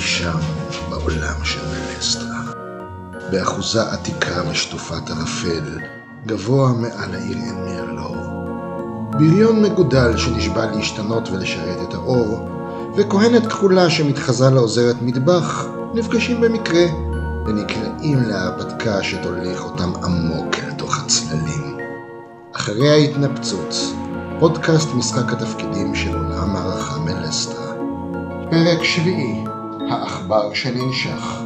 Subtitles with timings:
[0.00, 0.38] שם,
[0.90, 2.40] בעולם של מלסטרה.
[3.30, 5.78] באחוזה עתיקה ושטופת ערפל,
[6.26, 8.16] גבוה מעל העיר עין מרלור.
[9.10, 12.48] בריון מגודל שנשבע להשתנות ולשרת את האור,
[12.96, 16.84] וכהנת כחולה שמתחזה לעוזרת מטבח, נפגשים במקרה,
[17.46, 21.76] ונקלעים להרפתקה שתוליך אותם עמוק אל תוך הצללים.
[22.56, 23.74] אחרי ההתנפצות,
[24.40, 27.74] פודקאסט משחק התפקידים של עולם הערכה מלסטרה.
[28.50, 29.44] פרק שביעי,
[29.90, 31.40] העכבר שננשך.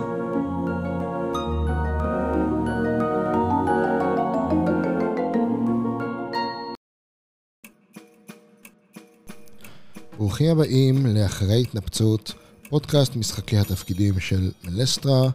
[10.19, 12.33] ברוכים הבאים לאחרי התנפצות,
[12.69, 15.31] פודקאסט משחקי התפקידים של מלסטרה.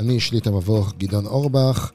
[0.00, 1.90] אני שליט המבוך גדעון אורבך,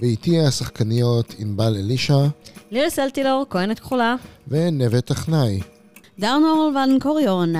[0.00, 2.26] ואיתי השחקניות ענבל אלישע
[2.70, 4.14] לירי סלטילור, כהנת כחולה.
[4.48, 5.60] ונווה טכנאי.
[6.18, 7.52] דרנור ון קוריון,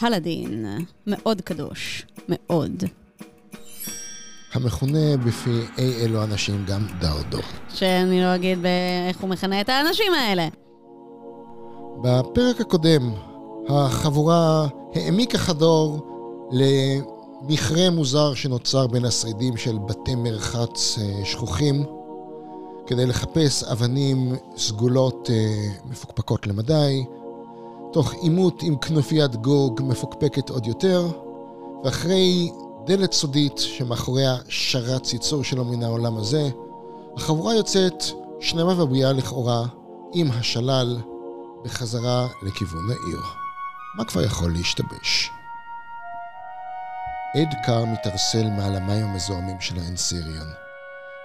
[0.00, 0.66] פלאדין,
[1.06, 2.84] מאוד קדוש, מאוד.
[4.52, 7.38] המכונה בפי אי אלו אנשים גם דרדו.
[7.68, 8.58] שאני לא אגיד
[9.08, 10.48] איך הוא מכנה את האנשים האלה.
[12.02, 13.12] בפרק הקודם,
[13.68, 16.06] החבורה העמיקה חדור
[16.52, 21.84] למכרה מוזר שנוצר בין השרידים של בתי מרחץ אה, שכוחים,
[22.86, 27.04] כדי לחפש אבנים סגולות אה, מפוקפקות למדי,
[27.92, 31.06] תוך עימות עם כנופיית גוג מפוקפקת עוד יותר,
[31.84, 32.50] ואחרי
[32.84, 36.48] דלת סודית שמאחוריה שרץ יצור שלו מן העולם הזה,
[37.16, 38.04] החבורה יוצאת
[38.40, 39.64] שלמה ובריאה לכאורה
[40.14, 40.98] עם השלל
[41.64, 43.20] בחזרה לכיוון העיר.
[43.96, 45.30] מה כבר יכול להשתבש?
[47.34, 50.48] עד קר מתערסל מעל המים המזוהמים של האנסיריון.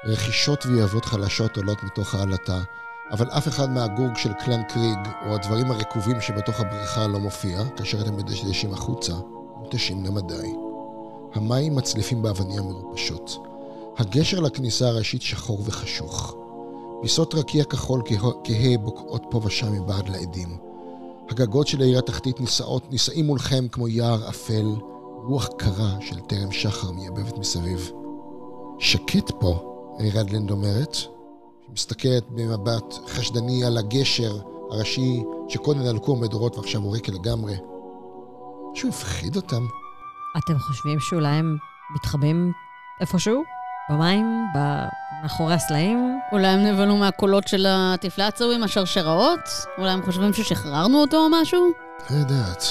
[0.06, 2.60] רכישות ויעבות חלשות עולות מתוך העלטה,
[3.12, 8.02] אבל אף אחד מהגורג של קלן קריג, או הדברים הרקובים שבתוך הבריכה לא מופיע, כאשר
[8.02, 9.14] אתם מדשדשים החוצה,
[9.56, 10.54] מותשים למדי.
[11.34, 13.38] המים מצליפים באבנים המרופשות.
[13.98, 16.36] הגשר לכניסה הראשית שחור וחשוך.
[17.02, 18.02] פיסות רקיע כחול
[18.44, 20.58] כהה בוקעות פה ושם מבעד לעדים.
[21.30, 24.76] הגגות של העיר התחתית נישאות, נישאים מולכם כמו יער אפל,
[25.24, 27.92] רוח קרה של טרם שחר מייבבת מסביב.
[28.80, 29.80] שקט פה,
[30.14, 30.98] רדלנד אומרת,
[31.74, 34.38] שמסתכלת במבט חשדני על הגשר
[34.72, 37.56] הראשי שקודם נלקו מדורות ועכשיו הוא ריק לגמרי.
[38.74, 39.66] משהו הפחיד אותם.
[40.38, 41.58] אתם חושבים שאולי הם
[41.96, 42.52] מתחבאים
[43.02, 43.44] איפשהו?
[43.90, 44.46] במים?
[45.24, 46.20] מאחורי הסלעים?
[46.32, 49.50] אולי הם נבלו מהקולות של הטיפלצו עם השרשראות?
[49.78, 51.72] אולי הם חושבים ששחררנו אותו או משהו?
[52.10, 52.64] לא יודעת.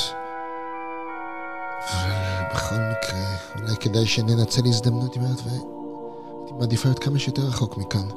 [1.92, 2.10] אבל
[2.54, 3.24] בכל מקרה,
[3.58, 8.08] אולי כדאי שננצל הזדמנות, אומרת, הייתי מעדיפה להיות כמה שיותר רחוק מכאן.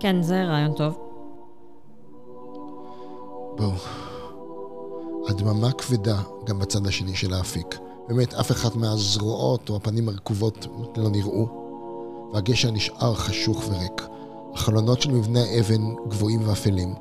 [0.00, 0.98] כן, זה רעיון טוב.
[3.56, 3.72] בואו.
[5.28, 7.78] הדממה כבדה גם בצד השני של האפיק.
[8.08, 10.66] באמת, אף אחת מהזרועות או הפנים הרקובות
[10.96, 11.48] לא נראו,
[12.32, 14.02] והגשר נשאר חשוך וריק.
[14.54, 16.94] החלונות של מבנה האבן גבוהים ואפלים,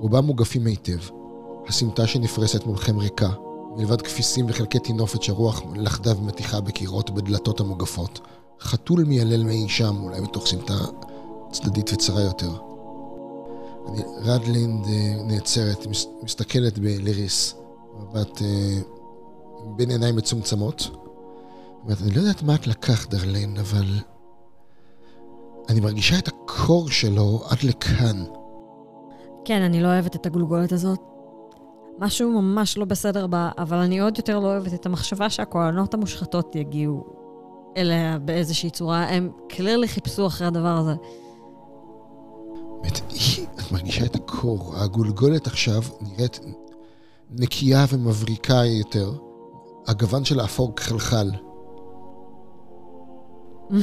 [0.00, 0.98] רובם מוגפים היטב.
[1.68, 3.28] הסמטה שנפרסת מולכם ריקה,
[3.76, 8.20] מלבד כפיסים וחלקי טינופת שרוח לחדה ומתיחה בקירות ובדלתות המוגפות.
[8.60, 10.74] חתול מיילל מאי שם, אולי מתוך סמטה
[11.50, 12.50] צדדית וצרה יותר.
[13.88, 15.86] אני, רדלינד אה, נעצרת,
[16.22, 17.54] מסתכלת בליריס,
[17.98, 18.78] מבט אה,
[19.76, 20.90] בין עיניים מצומצמות.
[21.84, 23.84] אומרת, אני לא יודעת מה את לקחת, דרלין, אבל
[25.68, 28.24] אני מרגישה את הקור שלו עד לכאן.
[29.44, 31.00] כן, אני לא אוהבת את הגולגולת הזאת.
[31.98, 36.56] משהו ממש לא בסדר בה, אבל אני עוד יותר לא אוהבת את המחשבה שהכהנות המושחתות
[36.56, 37.04] יגיעו
[37.76, 39.04] אליה באיזושהי צורה.
[39.04, 40.94] הם קלרלי חיפשו אחרי הדבר הזה.
[42.82, 43.00] באמת,
[43.60, 44.76] את מרגישה את הקור.
[44.76, 46.40] הגולגולת עכשיו נראית
[47.30, 49.12] נקייה ומבריקה יותר.
[49.86, 51.30] הגוון שלה אפור כחלחל.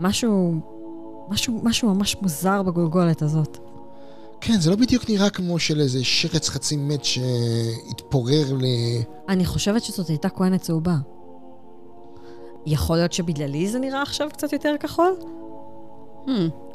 [0.00, 0.54] משהו,
[1.28, 3.58] משהו, משהו ממש מוזר בגולגולת הזאת.
[4.40, 8.64] כן, זה לא בדיוק נראה כמו של איזה שרץ חצי מת שהתפורר ל...
[9.28, 10.96] אני חושבת שזאת הייתה כהנת צהובה.
[12.66, 15.16] יכול להיות שבגללי זה נראה עכשיו קצת יותר כחול?
[16.26, 16.69] Hmm.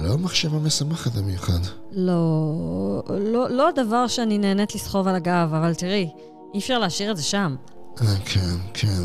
[0.00, 1.58] לא מחשבה משמחת במיוחד.
[1.92, 6.10] לא, לא, לא הדבר שאני נהנית לסחוב על הגב, אבל תראי,
[6.54, 7.56] אי אפשר להשאיר את זה שם.
[8.00, 9.02] אה, כן, כן.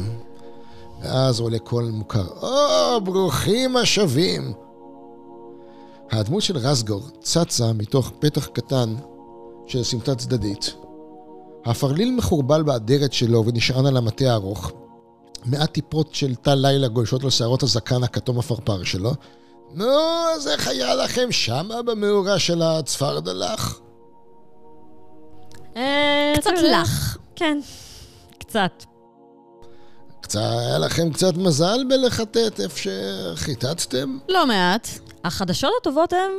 [1.01, 4.53] ואז עולה קול מוכר, או, ברוכים השבים!
[6.11, 8.95] הדמות של רסגור צצה מתוך פתח קטן
[9.67, 10.75] של סמטה צדדית.
[11.65, 14.71] הפרליל מחורבל באדרת שלו ונשען על המטה הארוך,
[15.45, 19.11] מעט טיפות של טל לילה גולשות על שערות הזקן הכתום הפרפר שלו.
[19.73, 19.99] נו,
[20.35, 23.79] אז איך היה לכם שמה במאורה של הצפרדלח?
[25.77, 27.17] אה, קצת לח.
[27.35, 27.59] כן,
[28.39, 28.83] קצת.
[30.21, 34.17] קצת, היה לכם קצת מזל בלחטט איפה שחיטטתם?
[34.29, 34.87] לא מעט.
[35.23, 36.31] החדשות הטובות הן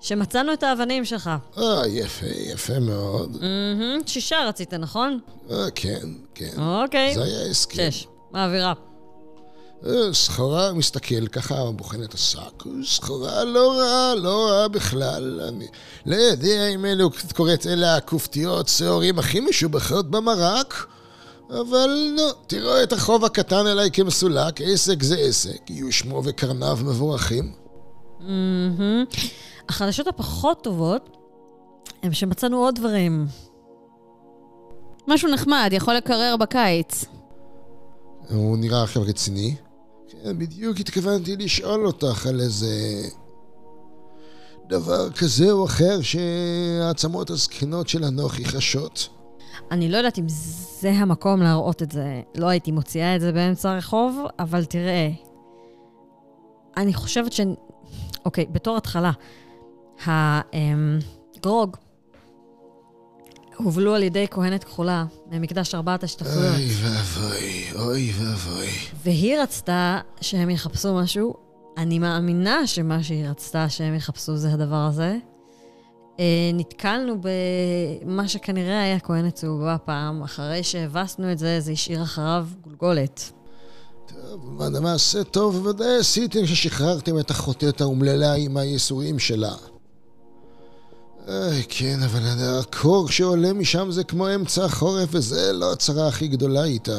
[0.00, 1.30] שמצאנו את האבנים שלך.
[1.58, 3.30] אה, יפה, יפה מאוד.
[3.40, 5.18] מהמם, שישה רצית, נכון?
[5.50, 6.50] אה, כן, כן.
[6.58, 7.14] אוקיי.
[7.14, 7.90] זה היה הסכם.
[7.90, 8.06] שש.
[8.32, 8.72] מעבירה.
[9.86, 15.40] אה, סחורה, מסתכל ככה, בוחן את השק, סחורה לא רעה, לא רעה בכלל.
[15.48, 15.66] אני
[16.06, 20.86] לא יודע אם אלו קוראת אלה הכופתיות שעורים הכי משובחות במרק,
[21.50, 27.52] אבל לא, תראו את החוב הקטן אליי כמסולק, עסק זה עסק, יהיו שמו וקרניו מבורכים.
[28.20, 29.04] מהמם.
[29.68, 31.16] החדשות הפחות טובות
[32.02, 33.26] הם שמצאנו עוד דברים.
[35.08, 37.04] משהו נחמד, יכול לקרר בקיץ.
[38.30, 39.54] הוא נראה עכשיו רציני.
[40.10, 43.02] כן, בדיוק התכוונתי לשאול אותך על איזה
[44.68, 49.08] דבר כזה או אחר שהעצמות הזקנות של אנוכי חשות.
[49.70, 50.26] אני לא יודעת אם
[50.80, 52.22] זה המקום להראות את זה.
[52.36, 55.10] לא הייתי מוציאה את זה באמצע הרחוב, אבל תראה,
[56.76, 57.40] אני חושבת ש...
[58.24, 59.12] אוקיי, בתור התחלה,
[60.06, 61.76] הגרוג
[63.64, 68.68] הובלו על ידי כהנת כחולה ממקדש ארבעת השתחוויות, אוי ואבוי, אוי ואבוי.
[69.04, 71.34] והיא רצתה שהם יחפשו משהו.
[71.76, 75.16] אני מאמינה שמה שהיא רצתה שהם יחפשו זה הדבר הזה.
[76.20, 82.46] אה, נתקלנו במה שכנראה היה כהנת צהובה פעם, אחרי שהבסנו את זה, זה השאיר אחריו
[82.60, 83.32] גולגולת.
[84.06, 89.54] טוב, מה מעשה טוב ודאי עשיתם ששחררתם את החוטאת האומללה עם הייסורים שלה.
[91.30, 92.20] אוי, כן, אבל
[92.60, 96.98] הקור שעולה משם זה כמו אמצע החורף, וזה לא הצרה הכי גדולה איתה.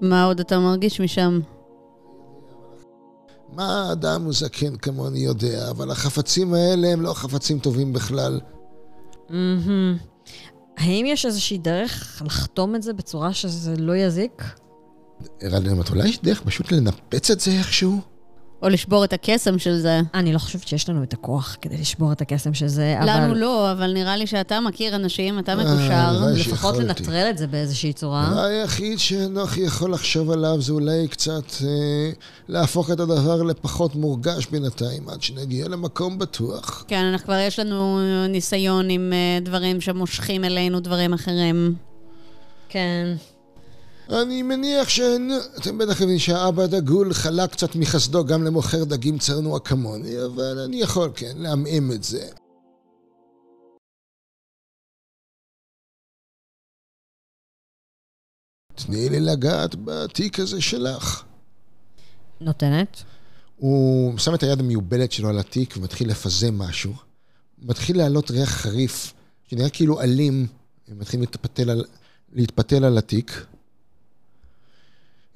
[0.00, 1.40] מה עוד אתה מרגיש משם?
[3.52, 8.40] מה אדם הוא זקן כמוני יודע, אבל החפצים האלה הם לא חפצים טובים בכלל.
[9.30, 9.96] מהמם.
[10.76, 14.42] האם יש איזושהי דרך לחתום את זה בצורה שזה לא יזיק?
[15.40, 18.11] ערן אולי יש דרך פשוט לנפץ את זה איכשהו?
[18.62, 20.00] או לשבור את הקסם של זה.
[20.14, 23.06] אני לא חושבת שיש לנו את הכוח כדי לשבור את הקסם של זה, אבל...
[23.08, 26.12] לנו לא, אבל נראה לי שאתה מכיר אנשים, אתה אה, מקושר.
[26.34, 26.76] לפחות.
[26.76, 28.26] לנטרל את זה באיזושהי צורה.
[28.26, 32.10] הדבר היחיד שאנוכי יכול לחשוב עליו זה אולי קצת אה,
[32.48, 36.84] להפוך את הדבר לפחות מורגש בינתיים, עד שנגיע למקום בטוח.
[36.88, 37.98] כן, אנחנו כבר יש לנו
[38.28, 41.74] ניסיון עם אה, דברים שמושכים אלינו דברים אחרים.
[42.68, 43.14] כן.
[44.10, 50.24] אני מניח שאתם בטח יודעים שהאבא דגול חלק קצת מחסדו גם למוכר דגים צרנוע כמוני,
[50.24, 52.28] אבל אני יכול, כן, לעמעם את זה.
[58.74, 61.24] תני לי לגעת בתיק הזה שלך.
[62.40, 63.02] נותנת.
[63.56, 66.92] הוא שם את היד המיובלת שלו על התיק ומתחיל לפזם משהו.
[67.58, 69.12] מתחיל לעלות ריח חריף,
[69.48, 70.46] שנראה כאילו אלים,
[70.88, 71.84] מתחיל להתפתל על,
[72.32, 73.46] להתפתל על התיק.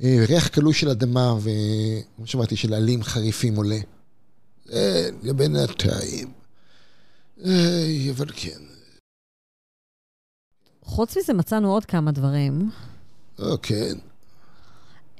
[0.02, 3.78] אה, ריח קלוי של אדמה, וכמו שאמרתי, של עלים חריפים עולה.
[4.64, 6.32] זה לבינתיים.
[7.44, 8.60] איי, אבל כן.
[10.82, 12.70] חוץ מזה מצאנו עוד כמה דברים.
[13.38, 13.94] אוקיי.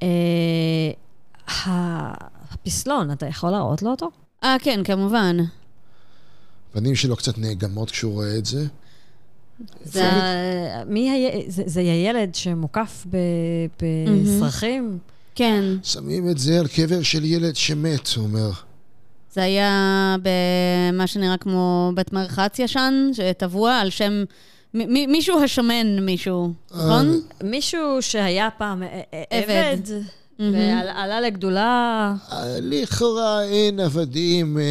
[0.01, 0.91] אה,
[1.47, 4.09] הפסלון, אתה יכול להראות לו אותו?
[4.43, 5.37] אה, כן, כמובן.
[6.69, 8.65] הפנים שלו קצת נאגמות כשהוא רואה את זה.
[9.83, 10.09] זה,
[10.87, 13.17] מי היה, זה, זה הילד שמוקף ב-
[13.83, 14.97] בסרחים?
[15.35, 18.49] כן, שמים את זה על קבר של ילד שמת, הוא אומר.
[19.33, 24.23] זה היה במה שנראה כמו בית מרחץ ישן, שטבוע על שם
[24.73, 27.21] מ- מ- מישהו השמן מישהו, נכון?
[27.43, 28.83] מישהו שהיה פעם
[29.29, 29.77] עבד.
[30.39, 32.13] עבד, ועלה לגדולה.
[32.61, 34.63] לכאורה אין עבדים, אה,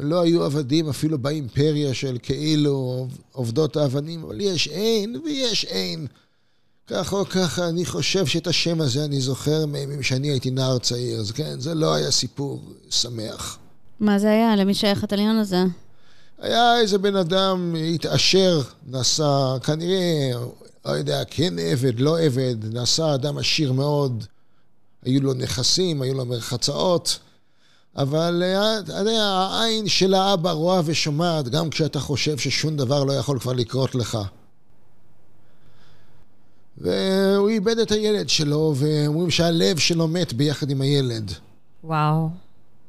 [0.00, 6.06] לא היו עבדים אפילו באימפריה של כאילו עובדות האבנים, אבל יש אין ויש אין.
[6.86, 11.20] כך או ככה, אני חושב שאת השם הזה אני זוכר מימים שאני הייתי נער צעיר,
[11.20, 13.58] אז כן, זה לא היה סיפור שמח.
[14.00, 14.56] מה זה היה?
[14.56, 15.64] למי שייך התליון הזה?
[16.38, 20.30] היה איזה בן אדם התעשר, נעשה, כנראה,
[20.86, 24.24] לא יודע, כן עבד, לא עבד, נעשה אדם עשיר מאוד.
[25.02, 27.18] היו לו נכסים, היו לו מרחצאות,
[27.96, 33.12] אבל אה, אתה יודע, העין של האבא רואה ושומעת, גם כשאתה חושב ששום דבר לא
[33.12, 34.18] יכול כבר לקרות לך.
[36.78, 41.32] והוא איבד את הילד שלו, ואומרים שהלב שלו מת ביחד עם הילד.
[41.84, 42.28] וואו,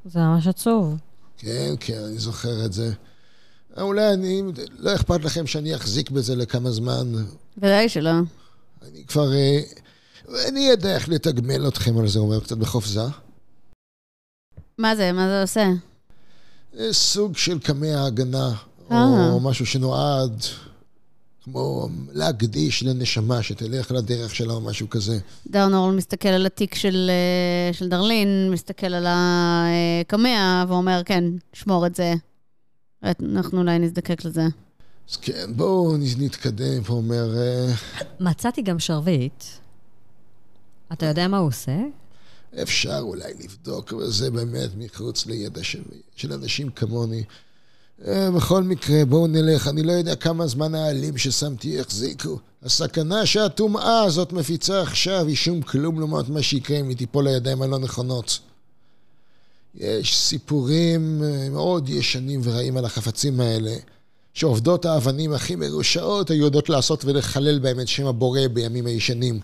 [0.06, 0.96] זה ממש עצוב.
[1.38, 2.92] כן, כן, אני זוכר את זה.
[3.78, 4.42] אולי אני,
[4.78, 7.14] לא אכפת לכם שאני אחזיק בזה לכמה זמן.
[7.62, 8.12] ודאי שלא.
[8.82, 9.34] אני כבר...
[9.34, 9.60] אה,
[10.48, 13.02] אני אדע איך לתגמל אתכם על זה, אומר קצת בחופזה.
[14.78, 15.12] מה זה?
[15.12, 15.70] מה זה עושה?
[16.74, 18.54] זה סוג של קמע ההגנה,
[18.92, 19.30] אה.
[19.32, 20.44] או משהו שנועד,
[21.44, 25.20] כמו להקדיש לנשמה שתלך לדרך שלה או משהו כזה.
[25.48, 31.24] דרנורל מסתכל על התיק של, אה, של דרלין, מסתכל על הקמע ואומר, כן,
[31.54, 32.14] שמור את זה.
[33.04, 34.44] אנחנו אולי נזדקק לזה.
[35.10, 37.38] אז כן, בואו נתקדם, הוא אומר...
[37.38, 37.74] אה,
[38.20, 39.44] מצאתי גם שרביט.
[40.94, 41.78] אתה יודע מה הוא עושה?
[42.62, 45.84] אפשר אולי לבדוק, אבל זה באמת מחוץ לידע של,
[46.16, 47.24] של אנשים כמוני.
[48.08, 49.68] אה, בכל מקרה, בואו נלך.
[49.68, 52.40] אני לא יודע כמה זמן העלים ששמתי יחזיקו.
[52.64, 57.62] הסכנה שהטומאה הזאת מפיצה עכשיו היא שום כלום לעומת מה שיקרה אם היא תיפול לידיים
[57.62, 58.40] הלא נכונות.
[59.76, 63.76] יש סיפורים אה, מאוד ישנים ורעים על החפצים האלה,
[64.34, 69.40] שעובדות האבנים הכי מרושעות היו יודעות לעשות ולחלל בהם את שם הבורא בימים הישנים.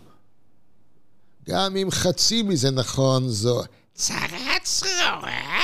[1.50, 3.62] גם אם חצי מזה נכון, זו
[3.94, 5.64] צרה צרורה,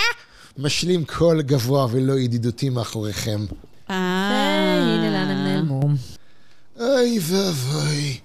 [0.58, 3.46] משלים קול גבוה ולא ידידותי מאחוריכם.
[3.90, 3.96] אה,
[4.82, 5.82] הנה לאן הם נעלמו.
[6.80, 8.20] אוי ואבוי.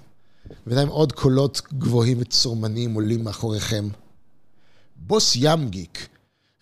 [0.67, 3.89] בינתיים עוד קולות גבוהים וצורמניים עולים מאחוריכם.
[4.97, 6.09] בוס ימגיק,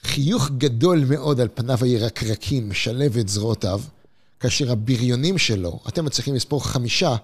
[0.02, 3.80] חיוך גדול מאוד על פניו הירקרקים, משלב את זרועותיו,
[4.44, 7.16] כאשר הבריונים שלו, אתם מצליחים לספור חמישה,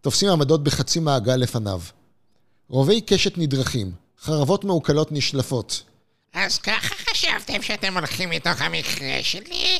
[0.00, 1.80] תופסים עמדות בחצי מעגל לפניו.
[2.68, 5.82] רובי קשת נדרכים, חרבות מעוקלות נשלפות.
[6.34, 9.78] אז ככה חשבתם שאתם הולכים מתוך המכרה שלי?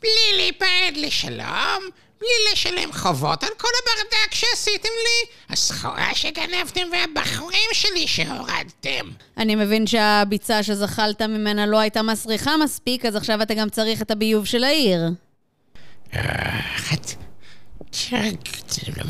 [0.00, 1.82] בלי להיפרד לשלום?
[2.20, 5.32] בלי לשלם חובות על כל הברדק שעשיתם לי?
[5.50, 9.10] הסחורה שגנבתם והבחורים שלי שהורדתם.
[9.36, 14.10] אני מבין שהביצה שזחלת ממנה לא הייתה מסריחה מספיק, אז עכשיו אתה גם צריך את
[14.10, 15.00] הביוב של העיר.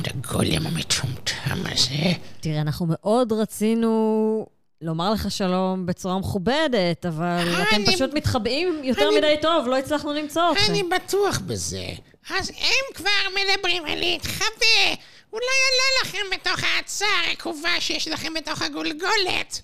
[0.07, 2.13] הגולם המטומטם הזה.
[2.41, 4.47] תראה, אנחנו מאוד רצינו
[4.83, 10.53] לומר לך שלום בצורה מכובדת, אבל אתם פשוט מתחבאים יותר מדי טוב, לא הצלחנו למצוא
[10.53, 10.73] אתכם.
[10.73, 11.87] אני בטוח בזה.
[12.31, 14.95] אז אם כבר מדברים על להתחבא,
[15.33, 19.63] אולי עלה לכם בתוך ההצעה הרקובה שיש לכם בתוך הגולגולת.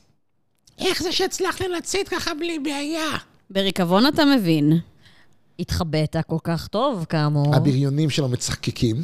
[0.79, 3.17] איך זה שהצלחתם לצאת ככה בלי בעיה?
[3.51, 4.79] בריקבון אתה מבין.
[5.59, 7.57] התחבאת כל כך טוב, כאמור.
[7.57, 8.97] הבריונים שלו מצחקקים.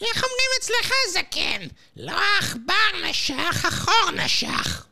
[0.00, 1.66] איך אומרים אצלך, זקן?
[1.96, 4.86] לא העכבר נשך, החור נשך.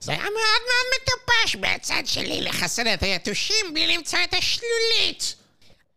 [0.00, 0.32] זה היה מאוד
[0.66, 5.34] מאוד מטופש מהצד שלי לחסל את היתושים בלי למצוא את השלולית.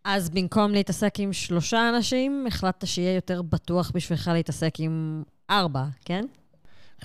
[0.03, 6.25] אז במקום להתעסק עם שלושה אנשים, החלטת שיהיה יותר בטוח בשבילך להתעסק עם ארבע, כן?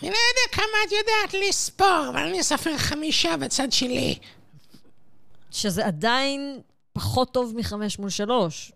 [0.02, 4.18] אני לא יודע כמה את יודעת לספור, אבל אני אספר חמישה בצד שלי.
[5.50, 6.60] שזה עדיין
[6.94, 8.72] פחות טוב מחמש מול שלוש.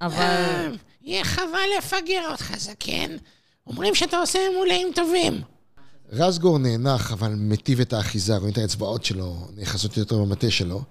[0.00, 0.16] אבל...
[0.18, 0.68] אה,
[1.02, 3.16] יהיה חבל לפגר אותך, זקן.
[3.66, 5.40] אומרים שאתה עושה מולאים טובים.
[6.12, 10.82] רזגור נאנח, אבל מטיב את האחיזה, רואים את האצבעות שלו, נאחזות יותר במטה שלו.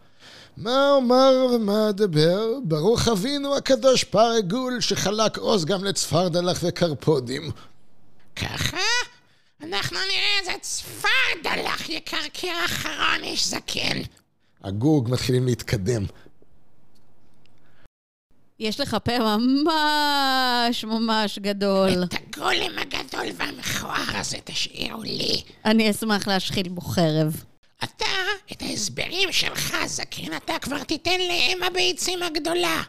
[0.57, 2.47] מה אומר ומה אדבר?
[2.63, 7.51] ברוך אבינו הקדוש פרגול, שחלק עוז גם לצפרדלח וקרפודים.
[8.35, 8.77] ככה?
[9.63, 14.01] אנחנו נראה איזה צפרדלח יקרקר אחרון איש זקן.
[14.63, 16.05] הגוג מתחילים להתקדם.
[18.61, 22.03] יש לך פה ממש ממש גדול.
[22.03, 25.41] את הגולם הגדול והמכוער הזה תשאירו לי.
[25.65, 27.43] אני אשמח להשחיל בו חרב.
[27.83, 28.05] אתה,
[28.51, 32.81] את ההסברים שלך, זקן, אתה כבר תיתן לאם הביצים הגדולה.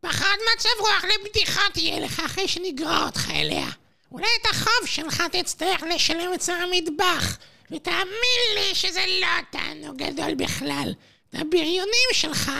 [0.00, 3.68] פחד מצב רוח לבדיחה תהיה לך אחרי שנגרור אותך אליה.
[4.12, 7.38] אולי את החוב שלך תצטרך לשלם אצל המטבח.
[7.70, 10.92] ותאמין לי שזה לא תענוג גדול בכלל.
[11.32, 12.50] הבריונים שלך,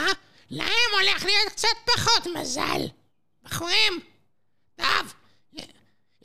[0.49, 2.81] להם הולך להיות קצת פחות מזל.
[3.43, 3.99] בחורים,
[4.75, 5.13] טוב,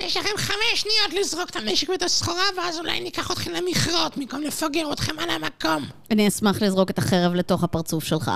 [0.00, 4.42] יש לכם חמש שניות לזרוק את הנשק ואת הסחורה, ואז אולי ניקח אתכם למכרות במקום
[4.42, 5.88] לפגר אתכם על המקום.
[6.10, 8.30] אני אשמח לזרוק את החרב לתוך הפרצוף שלך.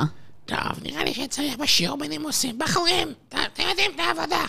[0.47, 2.59] טוב, נראה לי שצריך בשיעור בנימוסים.
[2.59, 4.45] בחורים, אתם יודעים את העבודה.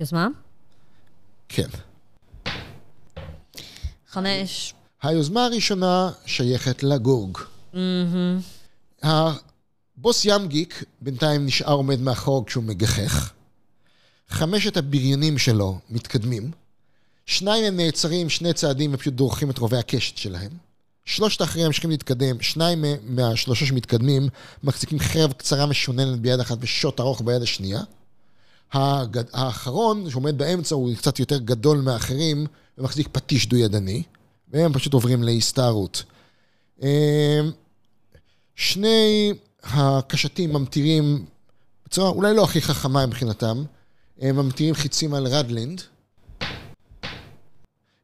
[0.00, 0.28] יוזמה?
[1.48, 1.68] כן.
[4.08, 4.74] חמש.
[5.02, 7.38] היוזמה הראשונה שייכת לגורג.
[10.02, 13.32] הבוס ימגיק בינתיים נשאר עומד מאחור כשהוא מגחך.
[14.28, 16.50] חמשת הבריונים שלו מתקדמים.
[17.26, 20.50] שניים הם נעצרים שני צעדים ופשוט דורכים את רובי הקשת שלהם.
[21.04, 24.28] שלושת האחרים ממשיכים להתקדם, שניים מהשלושה שמתקדמים
[24.62, 27.80] מחזיקים חרב קצרה משוננת ביד אחת ושוט ארוך ביד השנייה.
[28.72, 29.24] הגד...
[29.32, 32.46] האחרון, שעומד באמצע, הוא קצת יותר גדול מאחרים
[32.78, 34.02] ומחזיק פטיש דו-ידני,
[34.48, 36.04] והם פשוט עוברים להסתערות.
[36.82, 36.88] אמ,
[38.54, 39.32] שני
[39.62, 41.26] הקשתים ממטירים
[41.86, 43.64] בצורה אולי לא הכי חכמה מבחינתם,
[44.18, 45.82] הם ממטירים חיצים על רדלינד.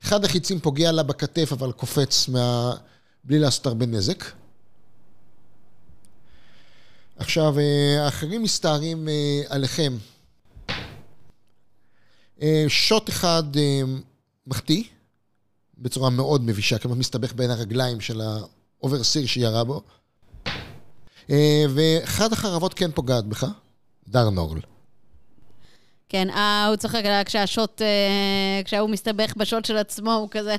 [0.03, 2.75] אחד החיצים פוגע לה בכתף, אבל קופץ מה...
[3.25, 4.25] בלי לעשות הרבה נזק.
[7.17, 7.55] עכשיו,
[7.99, 9.09] האחרים מסתערים
[9.49, 9.97] עליכם.
[12.43, 13.83] אה, שוט אחד אה,
[14.47, 14.85] מחטיא,
[15.79, 19.83] בצורה מאוד מבישה, כמעט מסתבך בין הרגליים של ה overseer שירה בו.
[21.31, 23.47] אה, ואחד החרבות כן פוגעת בך,
[24.09, 24.61] דרנורל.
[26.09, 30.57] כן, אה, הוא צוחק עליה כשהשוט, אה, כשהוא מסתבך בשוט של עצמו, הוא כזה,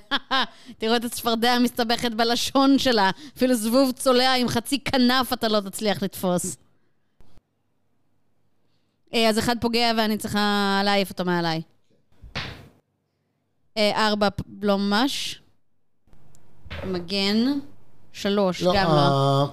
[0.78, 3.10] תראו את הצפרדע מסתבכת בלשון שלה.
[3.38, 6.58] אפילו זבוב צולע עם חצי כנף אתה לא תצליח לתפוס.
[9.14, 11.62] אה, אז אחד פוגע ואני צריכה להעיף אותו מעליי.
[13.78, 14.28] אה, ארבע
[14.62, 15.42] לא ממש.
[16.86, 17.60] מגן.
[18.14, 19.50] שלוש, גם לא.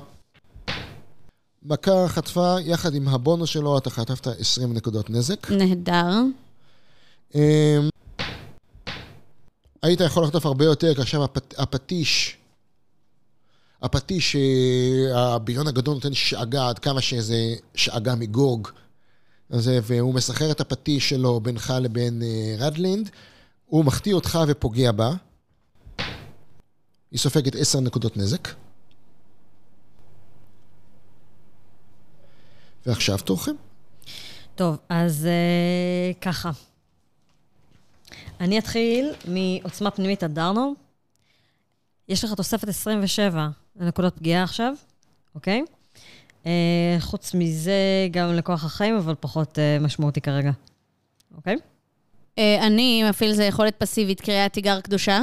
[1.68, 5.50] מכה חטפה, יחד עם הבונוס שלו, אתה חטפת 20 נקודות נזק.
[5.50, 6.10] נהדר.
[7.34, 7.88] אמ,
[9.82, 12.36] היית יכול לחטוף הרבה יותר, כי עכשיו הפט, הפטיש,
[13.82, 18.68] הפטיש, אה, הבריון הגדול נותן שאגה, עד כמה שזה שאגה מגורג.
[19.50, 23.10] אז, אה, והוא מסחרר את הפטיש שלו בינך לבין אה, רדלינד.
[23.66, 25.12] הוא מחטיא אותך ופוגע בה.
[27.10, 28.65] היא סופגת 10 נקודות נזק.
[32.86, 33.52] ועכשיו תורכם.
[34.54, 36.50] טוב, אז אה, ככה.
[38.40, 40.74] אני אתחיל מעוצמה פנימית עד דרנור.
[42.08, 44.74] יש לך תוספת 27 לנקודות פגיעה עכשיו,
[45.34, 45.64] אוקיי?
[46.46, 50.50] אה, חוץ מזה, גם לכוח החיים, אבל פחות אה, משמעותי כרגע,
[51.36, 51.56] אוקיי?
[52.38, 55.20] אה, אני מפעיל זה יכולת פסיבית, קריאת תיגר קדושה.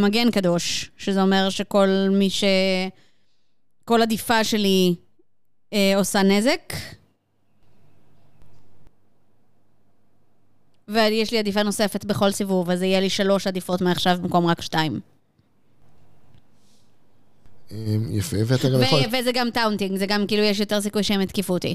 [0.00, 2.44] ומגן קדוש, שזה אומר שכל מי ש...
[3.84, 4.94] כל עדיפה שלי
[5.72, 6.72] אה, עושה נזק.
[10.88, 15.00] ויש לי עדיפה נוספת בכל סיבוב, אז יהיה לי שלוש עדיפות מעכשיו במקום רק שתיים.
[17.70, 19.00] אמ, יפה, ואתה גם יכול...
[19.12, 21.74] וזה גם taunting, זה גם כאילו יש יותר סיכוי שהם יתקיפו אותי.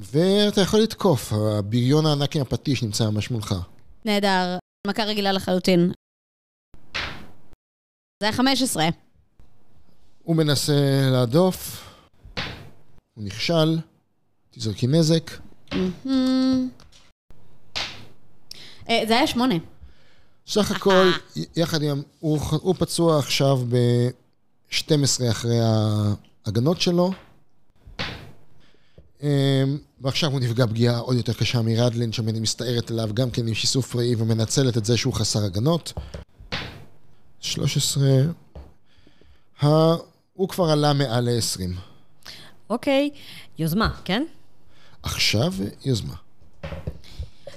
[0.00, 3.54] ואתה יכול לתקוף, הבריון הענק עם הפטיש נמצא ממש מולך.
[4.04, 4.58] נהדר.
[4.86, 5.92] מכה רגילה לחלוטין.
[8.22, 8.84] זה היה 15.
[10.24, 10.72] הוא מנסה
[11.12, 11.84] להדוף,
[13.14, 13.78] הוא נכשל,
[14.50, 15.30] תזרקי נזק.
[15.72, 16.68] מהמם.
[18.88, 19.54] אה, זה היה שמונה.
[20.46, 21.10] סך הכל,
[21.56, 22.02] יחד עם...
[22.20, 27.12] הוא, הוא פצוע עכשיו ב-12 אחרי ההגנות שלו.
[29.22, 29.28] אמ,
[30.00, 34.14] ועכשיו הוא נפגע פגיעה עוד יותר קשה מרדלין, שמסתערת עליו גם כן עם שיסוף ראי
[34.18, 35.92] ומנצלת את זה שהוא חסר הגנות.
[37.40, 38.02] 13.
[40.34, 41.78] הוא כבר עלה מעל ל-20.
[42.70, 43.10] אוקיי,
[43.58, 44.24] יוזמה, כן?
[45.02, 45.52] עכשיו
[45.84, 46.14] יוזמה.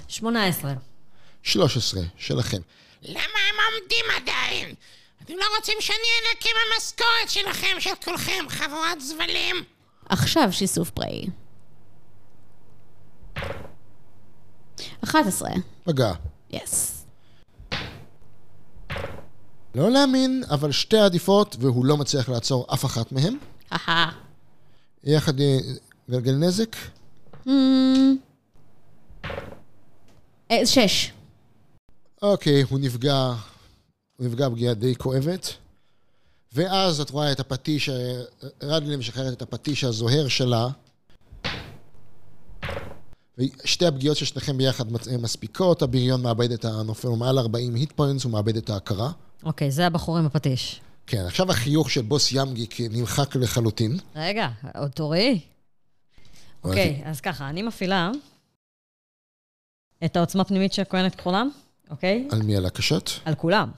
[0.08, 0.72] 18.
[1.42, 2.60] 13, שלכם.
[3.02, 4.74] למה הם עומדים עדיין?
[5.24, 9.56] אתם לא רוצים שאני אנקה מהמשכורת שלכם, של כולכם, חבורת זבלים?
[10.08, 11.26] עכשיו שיסוף פראי.
[15.04, 15.50] 11.
[15.84, 16.12] פגע.
[16.50, 16.97] יס.
[19.78, 23.36] לא להאמין, אבל שתי עדיפות, והוא לא מצליח לעצור אף אחת מהן.
[23.72, 24.10] אהה.
[25.04, 25.58] יחד אה,
[26.10, 26.76] גלגל נזק.
[27.46, 28.16] אמ,
[30.50, 31.12] אה, שש.
[32.22, 33.34] אוקיי, הוא נפגע,
[34.16, 35.54] הוא נפגע פגיעה די כואבת.
[36.52, 38.20] ואז את רואה את הפטיש, אה,
[38.62, 40.68] רדלין משחררת את הפטיש הזוהר שלה.
[43.38, 48.24] ושתי הפגיעות של שניכם ביחד מספיקות, הבריון מאבד את הנופל, הוא מעל 40 היט פוינטס,
[48.24, 49.10] הוא מאבד את ההכרה.
[49.42, 50.80] אוקיי, זה הבחור עם הפטיש.
[51.06, 53.98] כן, עכשיו החיוך של בוס ימגיק נמחק לחלוטין.
[54.16, 55.40] רגע, עוד תורי.
[56.64, 58.10] אוקיי, אז ככה, אני מפעילה
[60.04, 61.42] את העוצמה הפנימית של הכהנת כחולה,
[61.90, 62.28] אוקיי?
[62.30, 63.20] על מי על הקשות?
[63.24, 63.70] על כולם.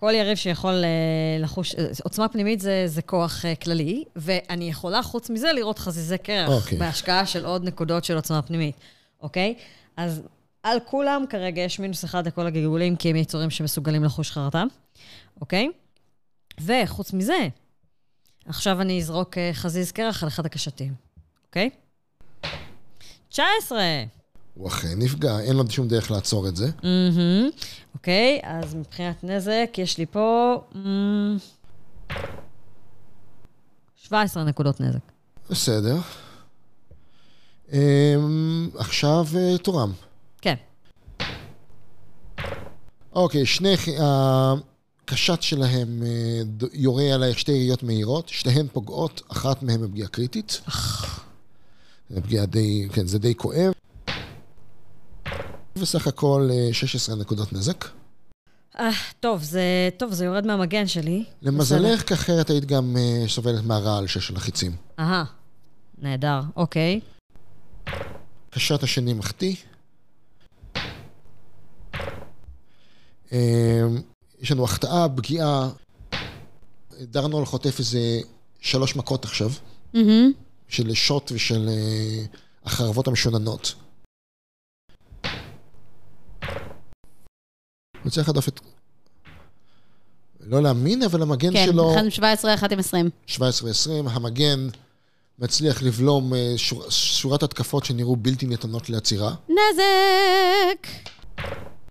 [0.00, 1.74] כל יריב שיכול אה, לחוש...
[1.74, 6.48] אה, עוצמה פנימית זה, זה כוח אה, כללי, ואני יכולה חוץ מזה לראות חזיזי קרח,
[6.48, 6.78] אוקיי.
[6.78, 8.74] בהשקעה של עוד נקודות של עוצמה פנימית,
[9.22, 9.54] אוקיי?
[9.96, 10.22] אז
[10.62, 14.64] על כולם כרגע יש מינוס אחד לכל הגלגולים, כי הם יצורים שמסוגלים לחוש חרטה,
[15.40, 15.68] אוקיי?
[16.60, 17.48] וחוץ מזה,
[18.46, 20.94] עכשיו אני אזרוק אה, חזיז קרח על אחד הקשתים,
[21.46, 21.70] אוקיי?
[23.28, 23.78] 19!
[24.54, 26.70] הוא אכן נפגע, אין לו שום דרך לעצור את זה.
[27.94, 30.56] אוקיי, אז מבחינת נזק, יש לי פה...
[30.74, 31.36] אמ,
[33.96, 35.00] 17 נקודות נזק.
[35.50, 35.96] בסדר.
[37.72, 39.92] אמ, עכשיו אה, תורם.
[40.42, 40.54] כן.
[43.12, 43.76] אוקיי, שני...
[43.76, 43.88] ח-
[45.10, 50.60] הקשת שלהם אה, יורה עלייך שתי יריות מהירות, שתיהן פוגעות, אחת מהן בפגיעה קריטית.
[52.10, 52.88] זה פגיעה די...
[52.92, 53.72] כן, זה די כואב.
[55.76, 57.84] וסך הכל אה, 16 נקודות נזק.
[58.78, 61.24] אה, טוב, זה, טוב, זה יורד מהמגן שלי.
[61.42, 64.72] למזלך, כי אחרת היית גם אה, סובלת מהרעל של החיצים.
[64.98, 65.24] אהה,
[65.98, 67.00] נהדר, אוקיי.
[68.50, 69.54] קשת השני מחטיא.
[74.40, 75.70] יש לנו החטאה, פגיעה.
[77.00, 78.20] דרנול חוטף איזה
[78.60, 79.50] שלוש מכות עכשיו,
[79.94, 80.32] מהמם.
[80.68, 82.24] של שוט ושל אה,
[82.64, 83.74] החרבות המשוננות.
[88.02, 88.60] הוא צריך להדוף את...
[90.40, 91.98] לא להאמין, אבל המגן כן, שלו...
[91.98, 93.10] עם 17, אחד עם 20.
[93.28, 93.38] 17-20,
[94.06, 94.68] המגן
[95.38, 99.34] מצליח לבלום אה, שור, שורת התקפות שנראו בלתי ניתנות לעצירה.
[99.48, 100.86] נזק!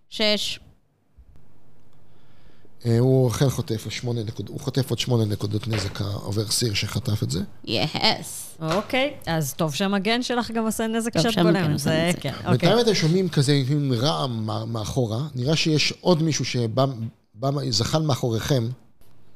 [0.10, 0.60] שש.
[2.86, 7.24] אה, הוא אכן חוטף שמונה נקודות, הוא חוטף עוד שמונה נקודות נזק ה overseer שחטף
[7.24, 7.39] את זה.
[7.63, 8.58] yes.
[8.62, 11.70] אוקיי, אז טוב שהמגן שלך גם עושה נזק כשאת בולמת.
[11.74, 12.12] עושה זה.
[12.20, 12.52] כן, אוקיי.
[12.52, 16.86] בינתיים אתם שומעים כזה מין רעם מאחורה, נראה שיש עוד מישהו שבא,
[17.34, 18.70] בא, זחל מאחוריכם,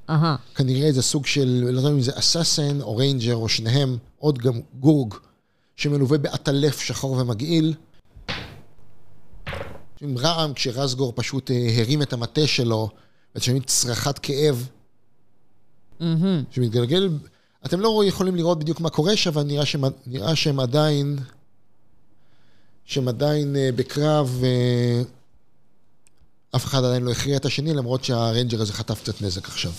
[0.10, 0.36] אהה.
[0.56, 4.60] כנראה איזה סוג של, לא יודע אם זה assassin או ranger או שניהם, עוד גם
[4.80, 5.14] גורג,
[5.76, 7.74] שמלווה בעטלף שחור ומגעיל.
[10.02, 12.90] עם רעם כשרסגור פשוט אה, הרים את המטה שלו,
[13.36, 14.68] ואתם שומעים צרחת כאב
[16.00, 16.44] מהמם.
[16.52, 17.10] שמתגלגל.
[17.66, 21.20] אתם לא יכולים לראות בדיוק מה קורה שם, אבל נראה שהם, נראה שהם עדיין,
[22.86, 25.02] שהם עדיין אה, בקרב, אה,
[26.56, 29.72] אף אחד עדיין לא הכריע את השני, למרות שהריינג'ר הזה חטף קצת נזק עכשיו.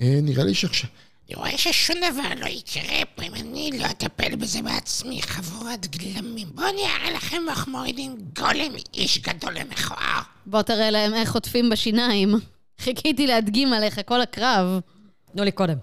[0.00, 0.90] אה, נראה לי שעכשיו...
[1.28, 6.48] אני רואה ששום דבר לא יקרה פה אם אני לא אטפל בזה בעצמי, חבורת גלמים.
[6.54, 10.20] בואו אני אראה לכם איך מורידים גולם איש גדול ומכוער.
[10.46, 12.34] בוא תראה להם איך חוטפים בשיניים.
[12.84, 14.80] חיכיתי להדגים עליך כל הקרב.
[15.32, 15.76] תנו לי קודם.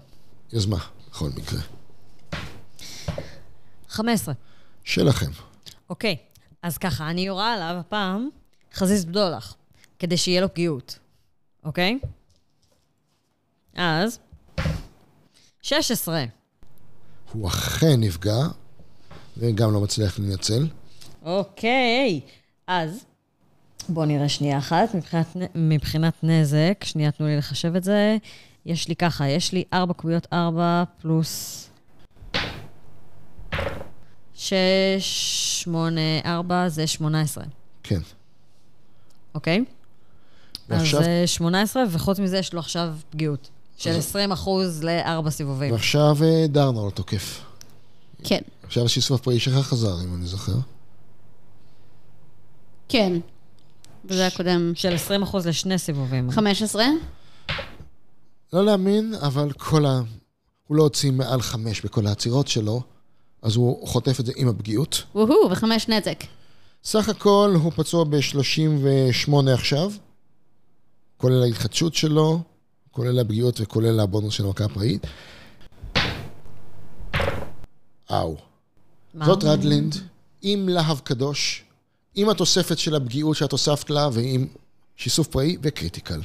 [0.52, 0.78] יוזמה,
[1.10, 1.60] בכל מקרה.
[3.88, 4.34] 15.
[4.84, 5.30] שלכם.
[5.90, 6.16] אוקיי,
[6.62, 8.28] אז ככה, אני יורה עליו הפעם
[8.74, 9.56] חזיז בדולח,
[9.98, 10.98] כדי שיהיה לו פגיעות,
[11.64, 11.98] אוקיי?
[13.74, 14.18] אז,
[15.62, 16.24] 16.
[17.32, 18.38] הוא אכן נפגע,
[19.36, 20.66] וגם לא מצליח לנצל.
[21.22, 22.20] אוקיי,
[22.66, 23.04] אז
[23.88, 24.94] בואו נראה שנייה אחת.
[24.94, 28.16] מבחינת, מבחינת נזק, שנייה תנו לי לחשב את זה.
[28.66, 31.66] יש לי ככה, יש לי 4 קוביות 4 פלוס
[34.34, 34.54] 6,
[35.62, 37.44] 8, 4 זה 18,
[37.82, 38.00] כן.
[39.34, 39.64] אוקיי?
[40.68, 43.50] ועכשיו, אז אה, 18, וחוץ מזה יש לו עכשיו פגיעות.
[43.80, 45.72] של 20 אחוז לארבע סיבובים.
[45.72, 47.40] ועכשיו אה, דרנול תוקף.
[48.24, 48.40] כן.
[48.62, 50.52] עכשיו השיסוף הפראי שלך חזר, אם אני זוכר.
[52.88, 53.12] כן.
[54.04, 54.72] וזה הקודם.
[54.74, 56.30] של 20 אחוז לשני סיבובים.
[56.30, 56.84] 15?
[58.52, 60.00] לא להאמין, אבל כל ה...
[60.66, 62.82] הוא לא הוציא מעל חמש בכל העצירות שלו,
[63.42, 65.02] אז הוא חוטף את זה עם הפגיעות.
[65.14, 66.24] וואו, וחמש נזק.
[66.84, 69.92] סך הכל הוא פצוע ב-38 עכשיו,
[71.16, 72.40] כולל ההתחדשות שלו,
[72.90, 75.06] כולל הפגיעות וכולל הבונוס של המכה הפראית.
[78.10, 78.36] אאו.
[79.24, 79.94] זאת רדלינד,
[80.42, 81.64] עם להב קדוש,
[82.14, 84.46] עם התוספת של הפגיעות שאת הוספת לה, ועם
[84.96, 86.20] שיסוף פראי וקריטיקל.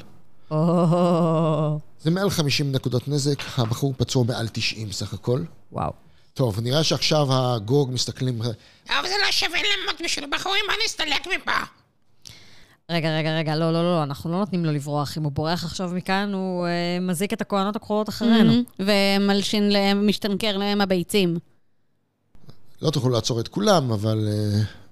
[1.99, 5.43] זה מעל 50 נקודות נזק, הבחור פצוע מעל 90 סך הכל.
[5.71, 5.91] וואו.
[6.34, 8.41] טוב, נראה שעכשיו הגורג מסתכלים...
[8.41, 11.51] אבל זה לא שווה למות בשביל בחורים, בוא נסתלק מפה.
[12.91, 15.17] רגע, רגע, רגע, לא, לא, לא, אנחנו לא נותנים לו לברוח.
[15.17, 18.54] אם הוא בורח עכשיו מכאן, הוא אה, מזיק את הכהנות הכחולות אחרינו.
[18.80, 21.38] ומלשין להם, משתנקר להם הביצים.
[22.82, 24.28] לא תוכלו לעצור את כולם, אבל...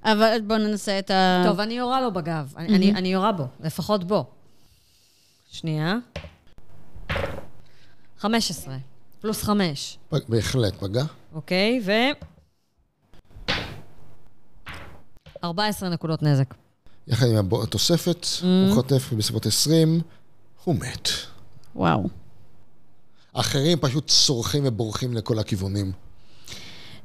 [0.06, 1.44] אה, אבל בואו ננסה את ה...
[1.46, 2.54] טוב, אני יורה לו בגב.
[2.58, 4.26] אני, אני, אני יורה בו, לפחות בו.
[5.52, 5.96] שנייה.
[8.18, 8.76] 15,
[9.22, 11.04] פלוס 5, פג- בהחלט פגע.
[11.34, 11.82] אוקיי?
[11.86, 11.92] ו...
[15.44, 16.54] 14 נקודות נזק.
[17.08, 20.02] יחד עם התוספת, הוא חוטף בסביבות 20,
[20.64, 21.10] הוא מת.
[21.76, 22.10] וואו.
[23.34, 25.92] האחרים פשוט צורכים ובורחים לכל הכיוונים.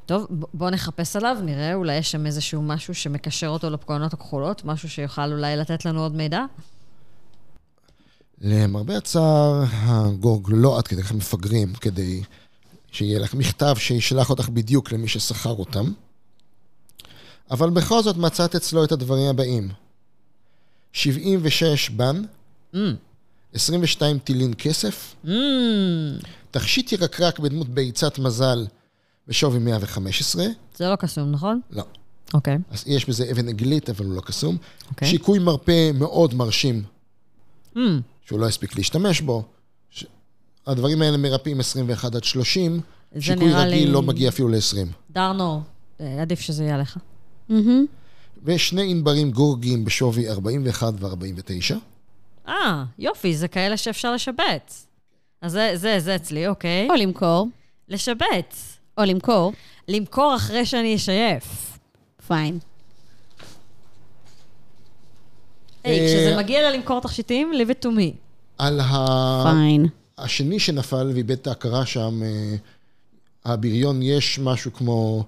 [0.05, 4.65] טוב, ב- בוא נחפש עליו, נראה, אולי יש שם איזשהו משהו שמקשר אותו לפקעונות הכחולות,
[4.65, 6.45] משהו שיוכל אולי לתת לנו עוד מידע?
[8.41, 12.21] למרבה הצער, הגורג לא עד כדי כך מפגרים כדי
[12.91, 15.91] שיהיה לך מכתב שישלח אותך בדיוק למי ששכר אותם.
[17.51, 19.69] אבל בכל זאת מצאת אצלו את הדברים הבאים.
[20.93, 22.21] 76 בן,
[22.73, 22.77] Mm.
[23.53, 25.29] 22 טילין כסף, Mm.
[26.51, 28.65] תכשיט ירקרק בדמות ביצת מזל
[29.27, 30.45] בשווי 115.
[30.77, 31.61] זה לא קסום, נכון?
[31.71, 31.83] לא.
[32.33, 32.57] אוקיי.
[32.71, 34.57] אז יש בזה אבן עגלית, אבל הוא לא קסום.
[34.89, 35.07] אוקיי.
[35.07, 36.83] שיקוי מרפא מאוד מרשים,
[37.75, 37.79] Mm.
[38.25, 39.43] שהוא לא הספיק להשתמש בו.
[39.89, 40.05] ש...
[40.67, 42.81] הדברים האלה מרפאים 21 עד 30,
[43.15, 44.87] זה שיקוי רגיל לי- לא מגיע אפילו ל-20.
[45.11, 45.61] דרנור,
[46.01, 46.97] אה, עדיף שזה יהיה עליך.
[47.49, 47.85] מהמם.
[48.43, 51.75] ושני ענברים גורגים בשווי 41 ו-49.
[52.47, 54.87] אה, יופי, זה כאלה שאפשר לשבץ.
[55.41, 56.87] אז זה, זה, זה אצלי, אוקיי.
[56.89, 57.47] או למכור.
[57.87, 58.77] לשבץ.
[58.97, 59.53] או למכור.
[59.87, 61.77] למכור אחרי שאני אשייף.
[62.27, 62.59] פיין.
[65.83, 68.15] היי, אה, כשזה מגיע ללמכור תכשיטים, leave it to me.
[68.57, 69.43] על ה...
[69.43, 69.87] פיין.
[70.17, 72.55] השני שנפל ואיבד את ההכרה שם, אה,
[73.45, 75.23] הבריון, יש משהו כמו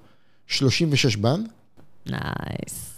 [0.47, 1.43] 36 בן,
[2.06, 2.90] נייס.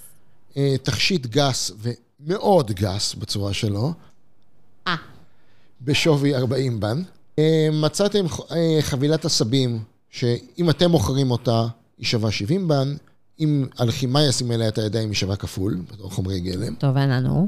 [0.57, 3.93] אה, תכשיט גס ומאוד גס בצורה שלו,
[4.87, 4.95] אה.
[5.81, 7.03] בשווי 40 בן.
[7.39, 12.95] אה, מצאתם אה, חבילת עשבים, שאם אתם מוכרים אותה, היא שווה 70 בן,
[13.39, 16.75] אם הלחימה ישים אליה את הידיים, היא שווה כפול, בתור חומרי גלם.
[16.75, 17.47] טוב, אין לנו.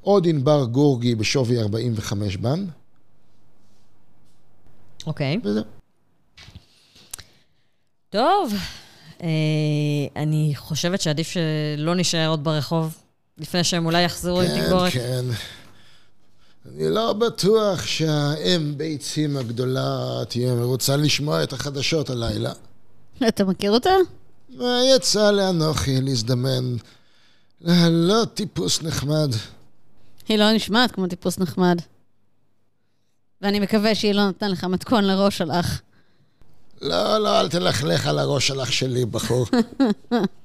[0.00, 2.66] עוד ענבר גורגי בשווי 45 בן,
[5.06, 5.40] אוקיי.
[5.44, 5.64] וזהו.
[8.10, 8.52] טוב,
[10.16, 12.98] אני חושבת שעדיף שלא נישאר עוד ברחוב,
[13.38, 14.92] לפני שהם אולי יחזרו עם כן, תגבורת.
[14.92, 15.24] כן.
[16.74, 22.52] אני לא בטוח שהאם ביצים הגדולה תהיה מרוצה לשמוע את החדשות הלילה.
[23.28, 23.90] אתה מכיר אותה?
[24.96, 26.76] יצא לאנוכי להזדמן
[27.60, 29.30] להעלות טיפוס נחמד.
[30.28, 31.78] היא לא נשמעת כמו טיפוס נחמד.
[33.42, 35.80] ואני מקווה שהיא לא נתנה לך מתכון לראש שלך.
[36.82, 39.46] לא, לא, אל תלכלך על הראש שלך שלי, בחור.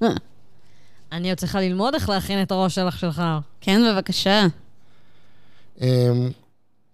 [1.12, 3.22] אני עוד צריכה ללמוד איך להכין את הראש שלך שלך.
[3.60, 4.46] כן, בבקשה.
[5.80, 6.30] אמ,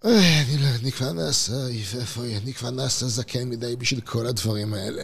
[0.04, 1.66] אה, אני לא, אני כבר נעשה,
[2.00, 5.02] איפה, אני כבר נעשה זקן מדי בשביל כל הדברים האלה.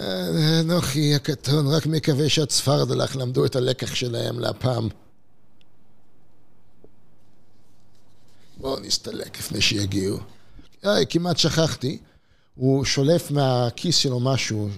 [0.00, 4.88] אה, אנוכי הקטון, רק מקווה שהצפרדלח למדו את הלקח שלהם להפעם.
[8.56, 10.18] בואו נסתלק לפני שיגיעו.
[10.84, 11.98] איי, כמעט שכחתי.
[12.60, 14.68] הוא שולף מהכיס שלו משהו,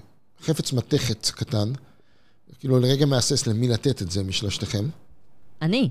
[0.42, 1.72] חפץ מתכת קטן,
[2.60, 4.88] כאילו לרגע מהסס למי לתת את זה משלושתכם.
[5.62, 5.90] אני.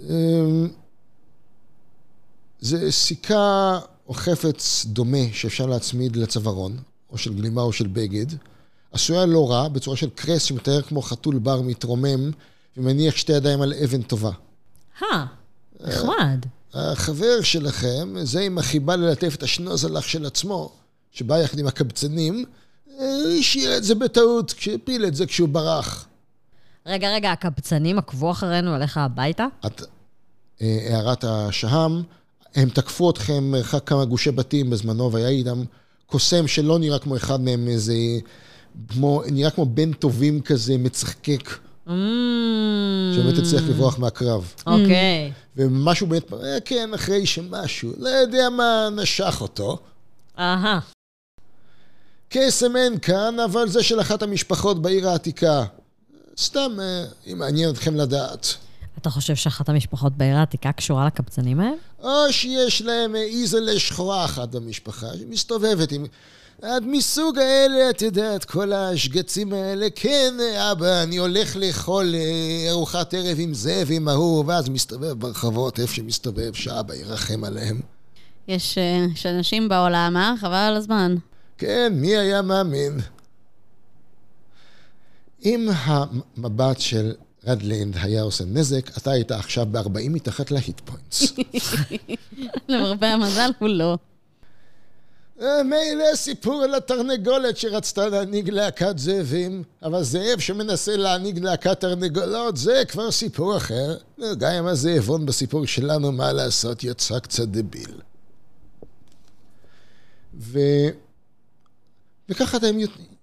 [0.00, 0.68] אמ,
[2.60, 6.76] זה סיכה או חפץ דומה שאפשר להצמיד לצווארון,
[7.10, 8.26] או של גלימה או של בגד.
[8.92, 12.30] עשויה לא רע, בצורה של קרס שמתאר כמו חתול בר מתרומם
[12.76, 14.32] ומניח שתי ידיים על אבן טובה.
[15.02, 15.24] אה,
[15.80, 16.46] נחמד.
[16.74, 20.72] החבר שלכם, זה עם החיבה ללטף את השנוזלח של עצמו,
[21.12, 22.44] שבא יחד עם הקבצנים,
[23.00, 23.04] אה,
[23.40, 26.06] השאיר את זה בטעות, כשהפיל את זה כשהוא ברח.
[26.86, 29.46] רגע, רגע, הקבצנים עקבו אחרינו אליך הביתה?
[29.66, 29.82] את,
[30.62, 32.02] אה, הערת השהם,
[32.54, 35.62] הם תקפו אתכם מרחק כמה גושי בתים בזמנו, והיה איתם
[36.06, 37.94] קוסם שלא נראה כמו אחד מהם, איזה...
[38.88, 41.50] כמו, נראה כמו בן טובים כזה, מצחקק.
[41.86, 44.52] שבאמת הצליח לברוח מהקרב.
[44.66, 45.32] אוקיי.
[45.56, 49.78] ומשהו באמת, אה, כן, אחרי שמשהו, לא יודע מה נשך אותו.
[50.38, 50.78] אהה.
[52.28, 55.64] קסם אין כאן, אבל זה של אחת המשפחות בעיר העתיקה.
[56.38, 58.54] סתם, אה, אם מעניין אתכם לדעת.
[58.98, 61.76] אתה חושב שאחת המשפחות בעיר העתיקה קשורה לקבצנים האלה?
[62.02, 66.06] או שיש להם אה, איזלה שחורה אחת במשפחה, שמסתובבת עם...
[66.64, 70.34] את מסוג האלה, את יודעת, כל השגצים האלה, כן,
[70.72, 75.94] אבא, אני הולך לאכול אה, ארוחת ערב עם זה ועם ההוא, ואז מסתובב ברחבות, איפה
[75.94, 77.80] שמסתובב, שאבא ירחם עליהם.
[78.48, 80.34] יש, אה, יש אנשים בעולם, אה?
[80.40, 81.16] חבל על הזמן.
[81.58, 82.98] כן, מי היה מאמין?
[85.44, 87.12] אם המבט של
[87.46, 91.32] רדלינד היה עושה נזק, אתה היית עכשיו ב-40 מתחת להיט פוינטס.
[92.68, 93.96] למרבה המזל, הוא לא.
[95.40, 102.56] אה, מילא סיפור על התרנגולת שרצתה להנהיג להקת זאבים, אבל זאב שמנסה להנהיג להקת תרנגולות
[102.56, 103.96] זה כבר סיפור אחר.
[104.38, 108.00] גם אם הזאבון בסיפור שלנו, מה לעשות, יצא קצת דביל.
[110.34, 110.58] ו...
[112.28, 112.76] וככה אתם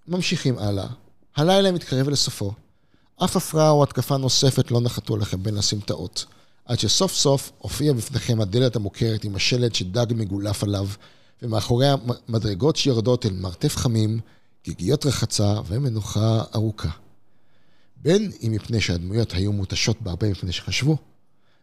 [0.07, 0.87] ממשיכים הלאה.
[1.35, 2.51] הלילה מתקרב לסופו.
[3.23, 6.25] אף הפרעה או התקפה נוספת לא נחתו עליכם בין הסמטאות,
[6.65, 10.87] עד שסוף סוף הופיע בפניכם הדלת המוכרת עם השלט שדג מגולף עליו,
[11.41, 14.19] ומאחורי המדרגות שיורדות אל מרתף חמים,
[14.65, 16.89] גיגיות רחצה ומנוחה ארוכה.
[17.97, 20.97] בין אם מפני שהדמויות היו מותשות בהרבה מפני שחשבו,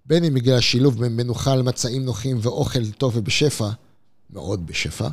[0.06, 3.68] בין אם בגלל השילוב בין מנוחה על מצעים נוחים ואוכל טוב ובשפע,
[4.30, 5.08] מאוד בשפע,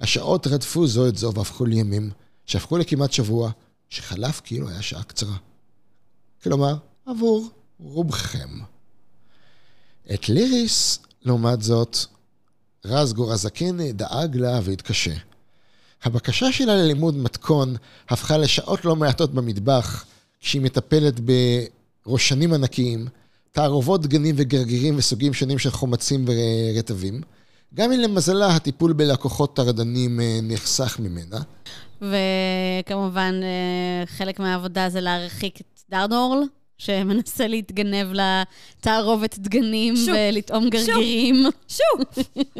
[0.00, 2.10] השעות רדפו זו את זו והפכו לימים,
[2.46, 3.50] שהפכו לכמעט שבוע,
[3.88, 5.36] שחלף כאילו היה שעה קצרה.
[6.42, 8.48] כלומר, עבור רובכם.
[10.14, 11.96] את ליריס, לעומת זאת,
[12.84, 15.14] רזגור הזקן דאג לה והתקשה.
[16.02, 17.76] הבקשה שלה ללימוד מתכון
[18.08, 20.04] הפכה לשעות לא מעטות במטבח,
[20.40, 21.20] כשהיא מטפלת
[22.06, 23.06] בראשנים ענקיים,
[23.52, 27.20] תערובות דגנים וגרגירים וסוגים שונים של חומצים ורטבים.
[27.74, 31.38] גם אם למזלה הטיפול בלקוחות טרדנים אה, נחסך ממנה.
[32.00, 36.42] וכמובן, אה, חלק מהעבודה זה להרחיק את דארנורל,
[36.80, 40.12] שמנסה להתגנב לתערובת דגנים שו.
[40.14, 41.46] ולטעום גרגירים.
[41.68, 41.82] שו!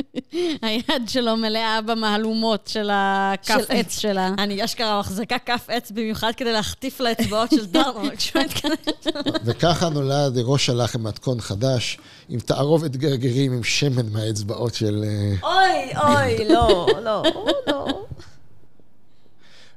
[0.62, 4.34] היד שלו מלאה במהלומות של הכף של- עץ שלה.
[4.38, 9.06] אני אשכרה מחזיקה כף עץ במיוחד כדי להחטיף לאצבעות של דרנו, כשהוא מתכנס.
[9.44, 15.04] וככה נולד ראש הלחם מתכון חדש, עם תערובת גרגירים עם שמן מהאצבעות של...
[15.04, 17.22] אה, אוי, אוי, לא, לא,
[17.66, 17.86] לא.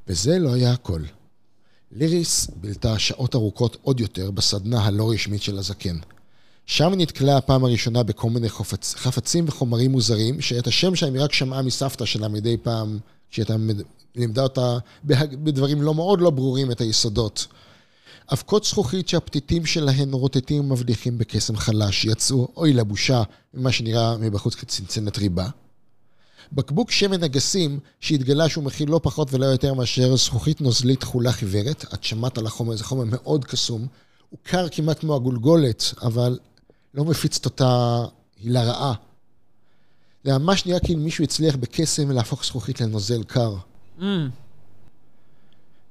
[0.08, 1.02] וזה לא היה הכל.
[1.96, 5.98] ליריס בילתה שעות ארוכות עוד יותר בסדנה הלא רשמית של הזקן.
[6.66, 8.96] שם היא נתקלה הפעם הראשונה בכל מיני חפצ...
[8.96, 13.00] חפצים וחומרים מוזרים, שאת השם שלהם היא רק שמעה מסבתא שלה מדי פעם,
[13.32, 13.82] כשהייתה מד-
[14.16, 15.36] לימדה אותה בהג...
[15.36, 17.48] בדברים לא מאוד לא ברורים את היסודות.
[18.34, 25.18] אבקות זכוכית שהפתיתים שלהן רוטטים ומבליחים בקסם חלש, יצאו, אוי לבושה, ממה שנראה מבחוץ כצנצנת
[25.18, 25.48] ריבה.
[26.54, 31.86] בקבוק שמן אגסים, שהתגלה שהוא מכיל לא פחות ולא יותר מאשר זכוכית נוזלית תכולה חיוורת,
[31.94, 33.88] את שמעת על החומר, זה חומר מאוד קסום,
[34.30, 36.40] הוא קר כמעט כמו הגולגולת, אבל
[36.94, 38.04] לא מפיץ את אותה
[38.44, 38.94] הילה רעה.
[40.24, 43.56] זה ממש נראה כאילו מישהו הצליח בקסם להפוך זכוכית לנוזל קר.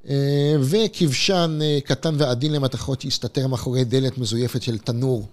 [0.09, 5.27] אה, וכבשן אה, קטן ועדין למתכות שהסתתר מאחורי דלת מזויפת של תנור.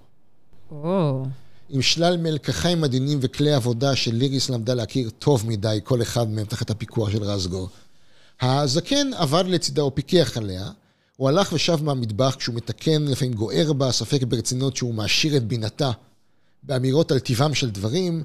[0.71, 1.23] או,
[1.69, 6.69] עם שלל מלקחיים עדינים וכלי עבודה שליריס למדה להכיר טוב מדי, כל אחד מהם תחת
[6.69, 7.69] הפיקוח של רסגור.
[8.41, 10.69] הזקן עבד לצידה או פיקח עליה,
[11.17, 15.91] הוא הלך ושב מהמטבח כשהוא מתקן, לפעמים גוער בה, ספק ברצינות שהוא מעשיר את בינתה
[16.63, 18.23] באמירות על טיבם של דברים,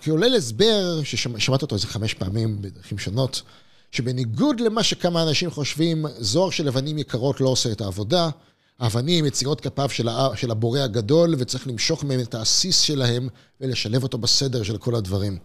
[0.00, 3.42] כעולל הסבר, ששמעת אותו איזה חמש פעמים בדרכים שונות,
[3.92, 8.30] שבניגוד למה שכמה אנשים חושבים, זוהר של אבנים יקרות לא עושה את העבודה.
[8.80, 9.88] האבנים יצירות כפיו
[10.34, 13.28] של, הבורא הגדול, וצריך למשוך מהם את העסיס שלהם
[13.60, 15.38] ולשלב אותו בסדר של כל הדברים.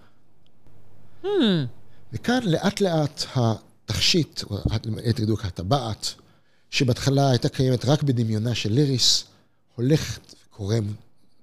[2.13, 6.13] וכאן לאט לאט התכשיט, או ליתר דיוק הטבעת,
[6.69, 9.24] שבהתחלה הייתה קיימת רק בדמיונה של ליריס,
[9.76, 10.93] הולכת וקורם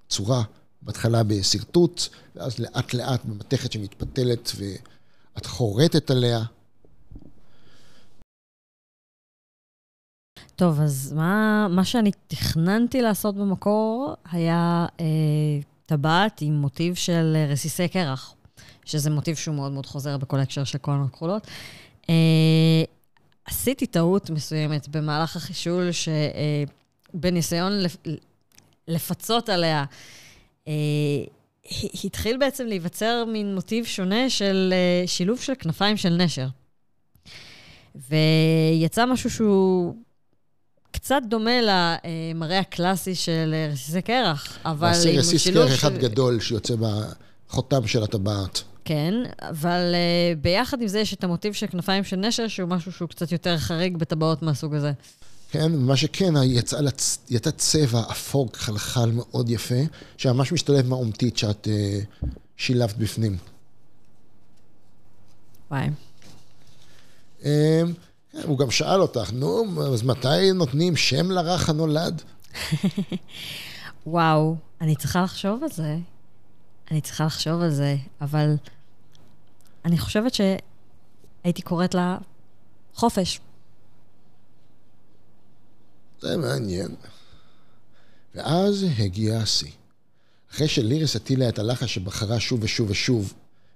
[0.09, 0.43] צורה,
[0.83, 6.43] בהתחלה בשרטוט, ואז לאט לאט במתכת שמתפתלת ואת חורטת עליה.
[10.57, 15.07] טוב, אז מה, מה שאני תכננתי לעשות במקור היה אה,
[15.87, 18.35] טבעת עם מוטיב של אה, רסיסי קרח,
[18.85, 21.47] שזה מוטיב שהוא מאוד מאוד חוזר בכל ההקשר של כל הכחולות.
[22.11, 22.85] אה,
[23.45, 25.91] עשיתי טעות מסוימת במהלך החישול,
[27.13, 27.97] שבניסיון לפ,
[28.89, 29.85] לפצות עליה,
[30.69, 30.73] אה,
[32.05, 36.47] התחיל בעצם להיווצר מין מוטיב שונה של אה, שילוב של כנפיים של נשר.
[37.95, 39.95] ויצא משהו שהוא
[41.03, 46.41] קצת דומה למראה הקלאסי של אה, רסיסי קרח, אבל עם רסיס קרח אחד של- גדול
[46.41, 46.75] שיוצא
[47.49, 48.63] בחותם של הטבעת.
[48.85, 52.93] כן, אבל uh, ביחד עם זה יש את המוטיב של כנפיים של נשר, שהוא משהו
[52.93, 54.93] שהוא קצת יותר חריג בטבעות מהסוג הזה.
[55.51, 57.19] כן, מה שכן, יצא, לצ...
[57.31, 59.75] יצא צבע אפור חלחל מאוד יפה,
[60.17, 61.69] שממש משתלב מהאומתית שאת
[62.23, 63.37] uh, שילבת בפנים.
[65.71, 65.87] וואי.
[67.41, 67.87] Um, כן,
[68.45, 72.23] הוא גם שאל אותך, נו, אז מתי נותנים שם לרך הנולד?
[74.07, 75.97] וואו, אני צריכה לחשוב על זה.
[76.91, 78.57] אני צריכה לחשוב על זה, אבל
[79.85, 82.19] אני חושבת שהייתי קוראת לה
[82.95, 83.41] חופש.
[86.21, 86.95] זה מעניין.
[88.35, 89.71] ואז הגיע השיא.
[90.53, 93.35] אחרי שליריס הטילה את הלחש שבחרה שוב ושוב ושוב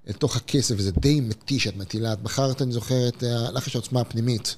[0.08, 4.00] אל תוך הכסף, וזה די מתיש את מטילה, את בחרת, אני זוכר, את הלחש העוצמה
[4.00, 4.56] הפנימית.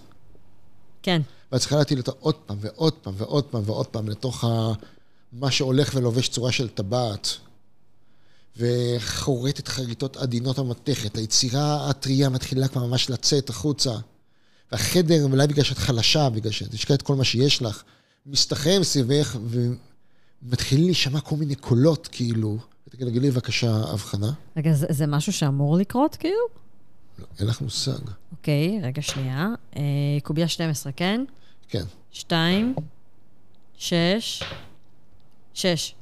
[1.03, 1.23] כן.
[1.53, 4.73] ואת צריכה להטיל אותה עוד פעם ועוד פעם ועוד פעם ועוד פעם לתוך ה...
[5.33, 7.29] מה שהולך ולובש צורה של טבעת.
[8.57, 11.17] וחורטת חריטות עדינות המתכת.
[11.17, 13.93] היצירה הטריה מתחילה כבר ממש לצאת החוצה.
[14.73, 17.83] והחדר, אולי בגלל שאת חלשה, בגלל שאת השקעת את כל מה שיש לך,
[18.27, 19.37] מסתחרר סביבך
[20.43, 22.59] ומתחילים להישמע כל מיני קולות, כאילו.
[22.91, 24.33] תגלגלי בבקשה הבחנה.
[24.57, 26.37] רגע, זה, זה משהו שאמור לקרות, כאילו?
[27.19, 27.99] לא, אין לך מושג.
[28.33, 29.49] אוקיי, רגע, שנייה.
[29.77, 29.83] אה,
[30.23, 31.25] קובייה 12, כן?
[31.69, 31.85] כן.
[32.13, 32.75] 2,
[33.79, 34.43] 6,
[35.55, 35.95] 6.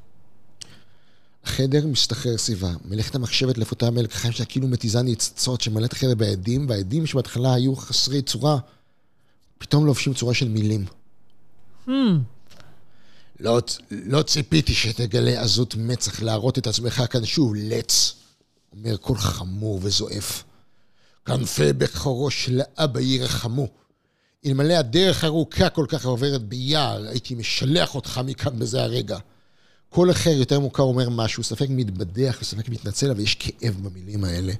[1.45, 7.07] החדר מסתחרר סביבה, מלאכת המחשבת לפותה מלקחיים שלה כאילו מתיזה ניצוצות שמלאת החדר בעדים, והעדים
[7.07, 8.59] שבהתחלה היו חסרי צורה,
[9.59, 10.85] פתאום לובשים צורה של מילים.
[11.89, 11.91] Hmm,
[13.41, 13.61] לא,
[13.91, 18.15] לא ציפיתי שתגלה עזות מצח להראות את עצמך כאן שוב, לץ,
[18.73, 20.45] אומר קול חמור וזועף.
[21.25, 23.69] כנפי בכורו של האבא ירחמו.
[24.47, 29.19] אלמלא הדרך ארוכה כל כך עוברת ביער, הייתי משלח אותך מכאן בזה הרגע.
[29.89, 34.53] כל אחר יותר מוכר אומר משהו, ספק מתבדח וספק מתנצל, אבל יש כאב במילים האלה.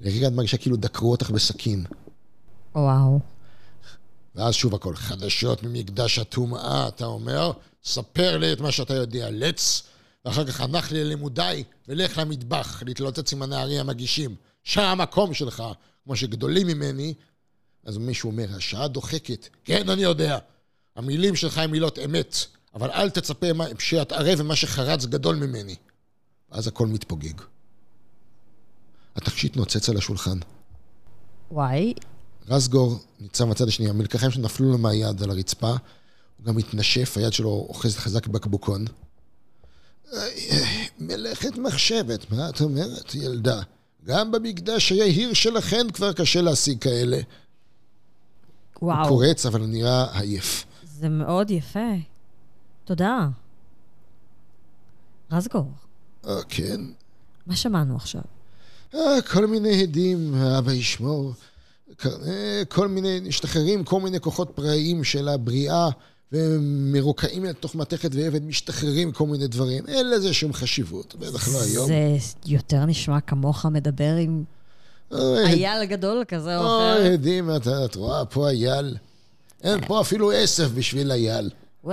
[0.00, 1.84] לרגע את מרגישה כאילו דקרו אותך בסכין.
[2.74, 3.20] וואו.
[4.36, 7.52] ואז שוב הכל, חדשות ממקדש הטומאה, אתה אומר,
[7.84, 9.82] ספר לי את מה שאתה יודע, לץ,
[10.24, 14.36] ואחר כך הנח לי ללימודיי, ולך למטבח, להתלוצץ עם הנערים המגישים.
[14.64, 15.62] שם המקום שלך,
[16.04, 17.14] כמו שגדולים ממני.
[17.84, 19.48] אז מישהו אומר, השעה דוחקת.
[19.64, 20.38] כן, אני יודע.
[20.96, 22.36] המילים שלך הן מילות אמת,
[22.74, 23.46] אבל אל תצפה
[23.78, 25.76] שאתערב במה שחרץ גדול ממני.
[26.50, 27.40] ואז הכל מתפוגג.
[29.16, 30.38] התכשיט נוצץ על השולחן.
[31.50, 31.94] וואי,
[32.48, 37.66] רסגור ניצב מהצד השני, המלקחיים שנפלו לו מהיד על הרצפה, הוא גם התנשף, היד שלו
[37.68, 38.84] אוחזת חזק בקבוקון.
[40.12, 43.60] "איי, מלאכת מחשבת, מה את אומרת, ילדה?
[44.04, 47.20] גם במקדש היהיר שלכן כבר קשה להשיג כאלה.
[48.78, 50.64] הוא וואו, קורץ, אבל הוא נראה עייף.
[50.84, 51.94] זה מאוד יפה.
[52.84, 53.28] תודה.
[55.30, 55.70] רזגור,
[56.26, 56.80] אה, כן?
[57.46, 58.22] מה שמענו עכשיו?
[58.94, 61.34] אה, כל מיני עדים, אבא ישמור.
[62.04, 65.88] אה, כל מיני, משתחררים כל מיני כוחות פראיים של הבריאה,
[66.32, 69.86] ומרוקעים לתוך מתכת ועבד, משתחררים כל מיני דברים.
[69.86, 71.86] אין לזה שום חשיבות, בטח לא היום.
[71.88, 71.98] זה
[72.46, 74.44] יותר נשמע כמוך מדבר עם
[75.12, 77.12] אוי, אייל גדול כזה או אוי, אחר.
[77.12, 78.96] עדים, אתה- את רואה, פה אייל.
[79.62, 81.50] אין פה אפילו עשב בשביל אייל.
[81.86, 81.90] well,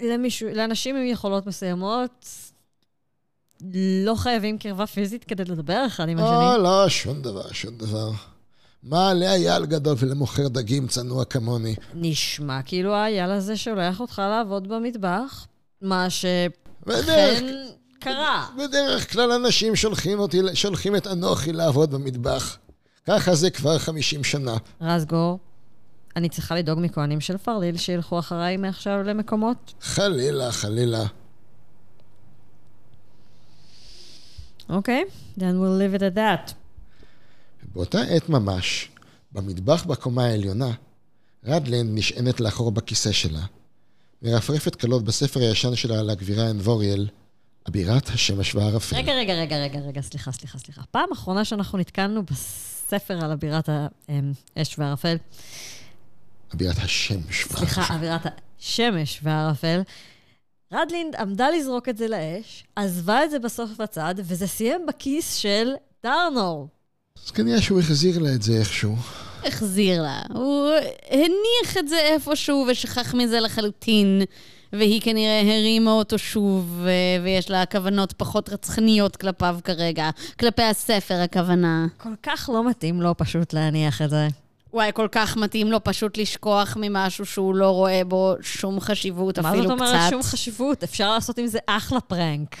[0.00, 2.26] למישהו, לאנשים עם יכולות מסוימות,
[4.04, 6.62] לא חייבים קרבה פיזית כדי לדבר אחד עם לא, השני.
[6.62, 8.10] לא, שום דבר, שום דבר.
[8.82, 11.74] מה לאייל גדול ולמוכר דגים צנוע כמוני?
[11.94, 15.46] נשמע כאילו האייל הזה שולח אותך לעבוד במטבח,
[15.82, 17.46] מה שאכן
[18.00, 18.46] קרה.
[18.58, 22.56] בדרך כלל אנשים שולחים אותי, שולחים את אנוכי לעבוד במטבח.
[23.06, 24.56] ככה זה כבר 50 שנה.
[24.80, 25.38] רזגור,
[26.16, 29.74] אני צריכה לדאוג מכהנים של פרליל שילכו אחריי מעכשיו למקומות?
[29.80, 31.04] חלילה, חלילה.
[34.68, 35.04] אוקיי,
[35.38, 36.52] then we'll leave it at that.
[37.78, 38.88] באותה עת ממש,
[39.32, 40.70] במטבח בקומה העליונה,
[41.44, 43.40] רדלין נשענת לאחור בכיסא שלה,
[44.22, 47.08] מרפרפת קלות בספר הישן שלה על הגבירה אנבוריאל,
[47.68, 48.96] אבירת השמש והערפל.
[48.96, 50.82] רגע, רגע, רגע, רגע, רגע, סליחה, סליחה, סליחה.
[50.90, 55.16] פעם אחרונה שאנחנו נתקלנו בספר על אבירת האש והערפל,
[56.54, 57.94] אבירת השמש סליחה, והערפל.
[57.94, 58.26] אווירת
[58.58, 59.80] השמש והערפל.
[60.72, 65.68] רדלינד עמדה לזרוק את זה לאש, עזבה את זה בסוף בצד, וזה סיים בכיס של
[66.02, 66.68] דרנור.
[67.26, 68.96] אז כנראה שהוא החזיר לה את זה איכשהו.
[69.44, 70.22] החזיר לה.
[70.34, 70.70] הוא
[71.10, 74.22] הניח את זה איפשהו ושכח מזה לחלוטין,
[74.72, 76.86] והיא כנראה הרימה אותו שוב,
[77.24, 80.10] ויש לה כוונות פחות רצחניות כלפיו כרגע.
[80.40, 81.86] כלפי הספר, הכוונה.
[81.96, 84.28] כל כך לא מתאים לו פשוט להניח את זה.
[84.72, 89.50] וואי, כל כך מתאים לו פשוט לשכוח ממשהו שהוא לא רואה בו שום חשיבות, מה
[89.50, 89.86] אפילו זאת קצת.
[89.86, 90.82] אומרת שום חשיבות?
[90.82, 92.56] אפשר לעשות עם זה אחלה פרנק.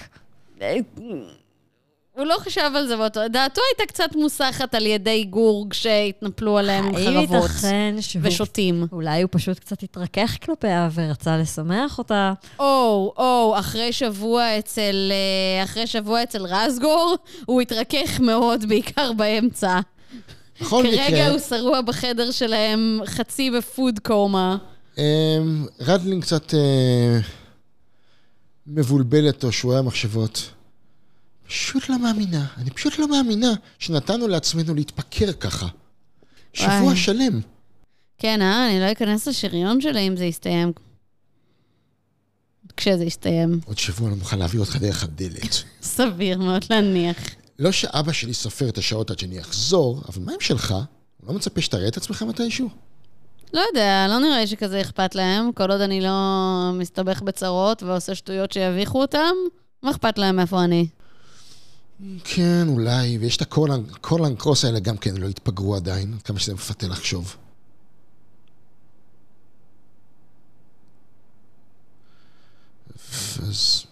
[2.18, 3.20] הוא לא חשב על זה באותו...
[3.28, 8.22] דעתו הייתה קצת מוסחת על ידי גורג שהתנפלו עליהם עם האם חרבות ייתכן שהוא...
[8.24, 8.86] ושוטים.
[8.92, 12.32] אולי הוא פשוט קצת התרכך כלפיה ורצה לשמח אותה.
[12.58, 15.12] או, או, אחרי שבוע אצל...
[15.12, 17.16] אה, אחרי שבוע אצל רסגור,
[17.46, 19.80] הוא התרכך מאוד, בעיקר באמצע.
[20.60, 24.56] בכל כרגע מקרה, הוא שרוע בחדר שלהם חצי בפוד קומה.
[24.98, 27.18] אמ, רדלין קצת אה,
[28.66, 30.57] מבולבלת או שרויה מחשבות.
[31.48, 35.66] פשוט לא מאמינה, אני פשוט לא מאמינה שנתנו לעצמנו להתפקר ככה.
[36.52, 36.96] שבוע וואי.
[36.96, 37.40] שלם.
[38.18, 38.70] כן, אה?
[38.70, 40.72] אני לא אכנס לשריון שלי אם זה יסתיים.
[42.76, 43.60] כשזה יסתיים.
[43.66, 45.62] עוד שבוע לא נוכל להעביר אותך דרך הדלת.
[45.82, 47.16] סביר מאוד להניח.
[47.58, 50.70] לא שאבא שלי סופר את השעות עד שאני אחזור, אבל מה עם שלך?
[50.70, 52.68] הוא לא מצפה שתראה את עצמך מתישהו?
[53.54, 56.10] לא יודע, לא נראה לי שכזה אכפת להם, כל עוד אני לא
[56.74, 59.34] מסתבך בצרות ועושה שטויות שיביכו אותם,
[59.82, 60.88] מה אכפת להם איפה אני?
[62.24, 66.38] כן, אולי, ויש את הקורלן, קורלן קרוס האלה גם כן לא התפגרו עדיין, עד כמה
[66.38, 67.36] שזה מפתה לחשוב.
[73.48, 73.84] אז...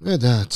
[0.00, 0.54] לא יודעת.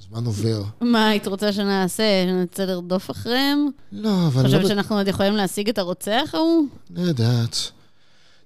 [0.00, 0.62] הזמן עובר.
[0.80, 2.24] מה היית רוצה שנעשה?
[2.26, 3.68] שנצא לרדוף אחריהם?
[3.92, 4.68] לא, אבל חושבת לא...
[4.68, 6.66] שאנחנו עוד יכולים להשיג את הרוצח ההוא?
[6.90, 7.56] לא יודעת.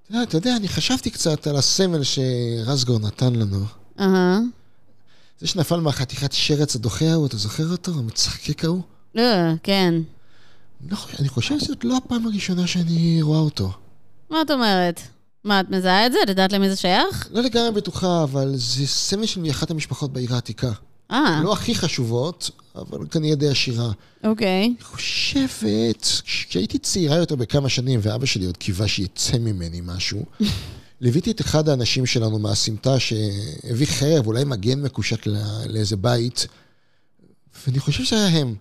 [0.03, 3.65] אתה יודע, אתה יודע, אני חשבתי קצת על הסמל שרסגור נתן לנו.
[4.01, 4.39] אהה.
[5.41, 7.93] זה שנפל מהחתיכת שרץ הדוחה ההוא, אתה זוכר אותו?
[7.93, 8.83] המצחקק ההוא?
[9.19, 9.95] אה, כן.
[10.91, 13.73] לא, אני חושב שזאת לא הפעם הראשונה שאני רואה אותו.
[14.31, 15.01] מה את אומרת?
[15.45, 16.19] מה, את מזהה את זה?
[16.23, 17.29] את יודעת למי זה שייך?
[17.31, 20.73] לא לגמרי בטוחה, אבל זה סמל של מאחת המשפחות בעיר העתיקה.
[21.11, 23.91] אה, לא הכי חשובות, אבל כנראה די עשירה.
[24.25, 24.65] אוקיי.
[24.65, 30.25] אני חושבת, כשהייתי צעירה יותר בכמה שנים, ואבא שלי עוד קיווה שיצא ממני משהו,
[31.03, 36.47] ליוויתי את אחד האנשים שלנו מהסמטה שהביא חרב, אולי מגן מקושט לא- לאיזה בית,
[37.67, 38.55] ואני חושב שזה היה הם.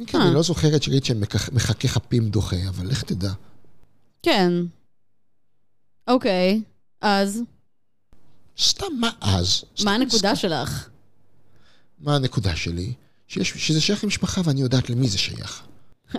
[0.00, 0.26] אם כן, אה.
[0.26, 3.32] אני לא זוכרת שראיתי שהם מכח- מחכה חפים דוחה, אבל לך תדע.
[4.22, 4.52] כן.
[6.08, 6.62] אוקיי,
[7.00, 7.40] אז?
[8.60, 9.64] סתם, מה אז?
[9.84, 10.36] מה הנקודה סתם.
[10.36, 10.88] שלך?
[11.98, 12.92] מה הנקודה שלי?
[13.28, 15.62] שיש, שזה שייך למשפחה ואני יודעת למי זה שייך.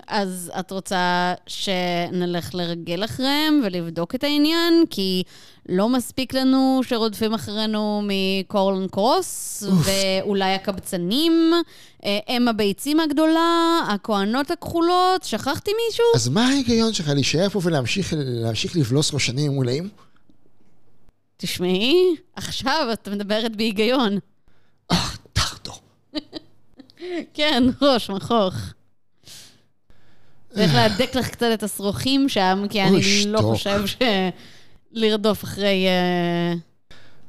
[0.08, 4.84] אז את רוצה שנלך לרגל אחריהם ולבדוק את העניין?
[4.90, 5.24] כי
[5.70, 9.64] לא מספיק לנו שרודפים אחרינו מקורלן קרוס.
[9.64, 11.54] ואולי הקבצנים,
[12.06, 16.06] אה, אם הביצים הגדולה, הכוהנות הכחולות, שכחתי מישהו?
[16.16, 19.90] אז מה ההיגיון שלך להישאר פה ולהמשיך להמשיך לבלוס ראשנים מולאים?
[21.38, 24.18] תשמעי, עכשיו את מדברת בהיגיון.
[24.92, 25.74] אה, טרדו.
[27.34, 28.54] כן, ראש, מכוך.
[30.58, 33.40] צריך להדק לך קצת את השרוכים שם, כי אני לא.
[33.42, 33.84] חושב
[34.94, 36.54] שלרדוף אחרי אה,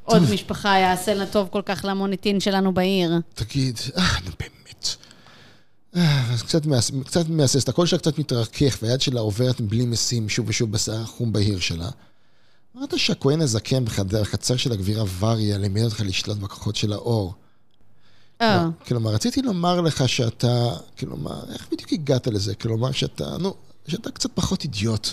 [0.05, 0.23] עוד.
[0.33, 3.13] משפחה יעשה לה טוב כל כך למוניטין שלנו בעיר.
[3.35, 4.89] תגיד, אה, נו באמת.
[5.97, 10.49] אה, קצת מהס- קצת מהסס, הקול שלה קצת מתרכך, והיד שלה עוברת בלי משים שוב
[10.49, 11.89] ושוב בשיער החום בהיר שלה.
[12.77, 17.35] אמרת שהכהן הזקן בחדר החצר של הגבירה וריה לימד אותך לשלוט בכוחות של האור.
[18.41, 22.55] אה, כלומר, רציתי לומר לך שאתה, כלומר, איך בדיוק הגעת לזה?
[22.55, 23.55] כלומר, שאתה, נו,
[23.89, 25.09] שאתה קצת פחות אידיוט.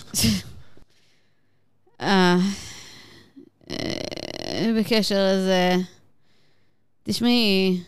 [2.00, 2.38] אה,
[3.70, 5.76] אה, בקשר לזה,
[7.02, 7.80] תשמעי,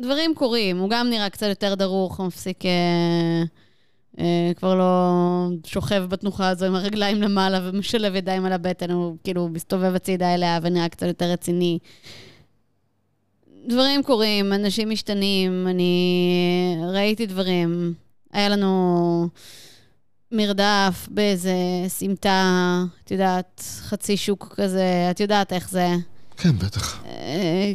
[0.00, 3.42] דברים קורים, הוא גם נראה קצת יותר דרוך, הוא מפסיק, אה,
[4.18, 5.12] אה, כבר לא
[5.66, 10.58] שוכב בתנוחה הזו עם הרגליים למעלה ומשלב ידיים על הבטן, הוא כאילו מסתובב הצידה אליה
[10.62, 11.78] ונראה קצת יותר רציני.
[13.66, 17.94] דברים קורים, אנשים משתנים, אני ראיתי דברים.
[18.32, 19.28] היה לנו
[20.32, 21.54] מרדף באיזה
[21.88, 25.88] סמטה, את יודעת, חצי שוק כזה, את יודעת איך זה.
[26.36, 27.04] כן, בטח.
[27.04, 27.72] אה,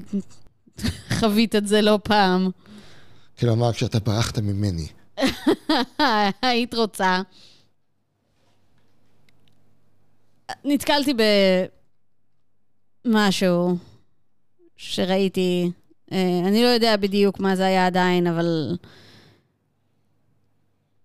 [1.20, 2.50] חווית את זה לא פעם.
[3.40, 4.88] כלומר, כשאתה ברחת ממני.
[6.42, 7.22] היית רוצה.
[10.66, 11.14] נתקלתי
[13.06, 13.78] במשהו
[14.78, 15.72] שראיתי,
[16.12, 18.78] אה, אני לא יודע בדיוק מה זה היה עדיין, אבל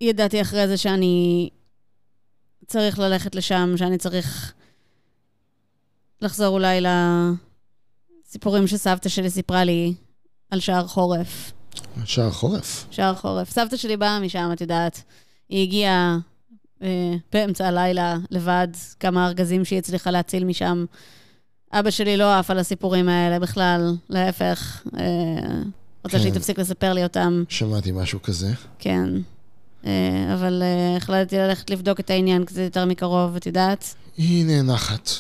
[0.01, 1.49] ידעתי אחרי זה שאני
[2.67, 4.53] צריך ללכת לשם, שאני צריך
[6.21, 6.81] לחזור אולי
[8.27, 9.95] לסיפורים שסבתא שלי סיפרה לי
[10.51, 11.53] על שער חורף.
[12.05, 12.87] שער חורף.
[12.91, 13.51] שער חורף.
[13.51, 15.03] סבתא שלי באה משם, את יודעת.
[15.49, 16.19] היא הגיעה
[16.83, 18.69] אה, באמצע הלילה לבד,
[19.01, 20.85] כמה ארגזים שהיא הצליחה להציל משם.
[21.73, 24.83] אבא שלי לא עף על הסיפורים האלה בכלל, להפך.
[24.99, 25.03] אה,
[26.05, 26.23] רוצה כן.
[26.23, 28.53] שהיא תפסיק לספר לי אותם, שמעתי משהו כזה.
[28.79, 29.09] כן.
[29.87, 33.95] אה, אבל אה, החלטתי ללכת לבדוק את העניין קצת יותר מקרוב, את יודעת?
[34.17, 35.11] היא נאנחת.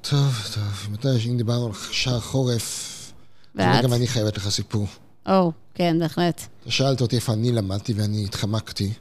[0.00, 2.94] טוב, טוב, מתי אם דיברנו על שער חורף,
[3.54, 3.84] ואת?
[3.84, 4.86] גם אני חייבת לך סיפור.
[5.28, 6.46] או, כן, בהחלט.
[6.62, 8.92] אתה שאלת אותי איפה אני למדתי ואני התחמקתי.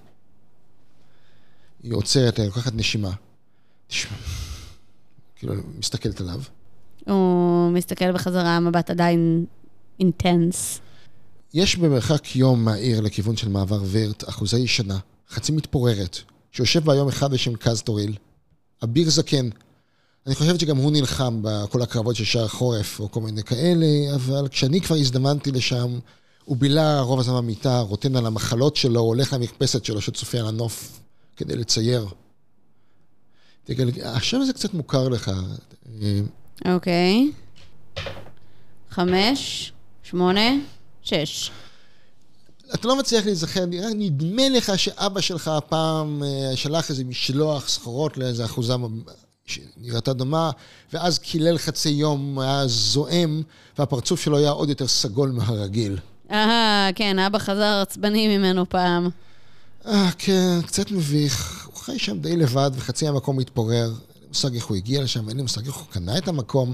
[1.83, 3.11] היא עוצרת, לוקחת נשימה.
[3.87, 4.17] תשמע,
[5.35, 6.41] כאילו, מסתכלת עליו.
[7.05, 9.45] הוא מסתכל בחזרה, מבט עדיין
[9.99, 10.79] אינטנס.
[11.53, 14.97] יש במרחק יום מהעיר לכיוון של מעבר ורט אחוזי ישנה,
[15.29, 16.17] חצי מתפוררת,
[16.51, 18.15] שיושב בה יום אחד בשם קזטוריל.
[18.83, 19.49] אביר זקן.
[20.27, 24.47] אני חושבת שגם הוא נלחם בכל הקרבות של שער חורף או כל מיני כאלה, אבל
[24.47, 25.99] כשאני כבר הזדמנתי לשם,
[26.45, 30.99] הוא בילה רוב הזמן במיטה, רוטן על המחלות שלו, הולך למרפסת שלו שצופה על הנוף
[31.35, 32.07] כדי לצייר.
[33.63, 33.89] תגל...
[34.03, 35.31] השם הזה קצת מוכר לך.
[36.65, 37.31] אה, אוקיי.
[38.89, 39.71] חמש,
[40.03, 40.49] שמונה,
[41.03, 41.51] שש.
[42.73, 48.45] אתה לא מצליח להיזכר, נדמה לך שאבא שלך הפעם אה, שלח איזה משלוח סחורות לאיזה
[48.45, 48.73] אחוזה
[49.45, 50.51] שנראתה דומה,
[50.93, 53.41] ואז קילל חצי יום, היה זועם,
[53.79, 55.97] והפרצוף שלו היה עוד יותר סגול מהרגיל.
[56.31, 59.09] אהה, כן, אבא חזר עצבני ממנו פעם.
[59.87, 61.67] אה, כן, קצת מביך.
[61.67, 63.91] הוא חי שם די לבד, וחצי המקום מתפורר.
[64.37, 66.73] מושג איך הוא הגיע לשם, אין לי מושג איך הוא קנה את המקום.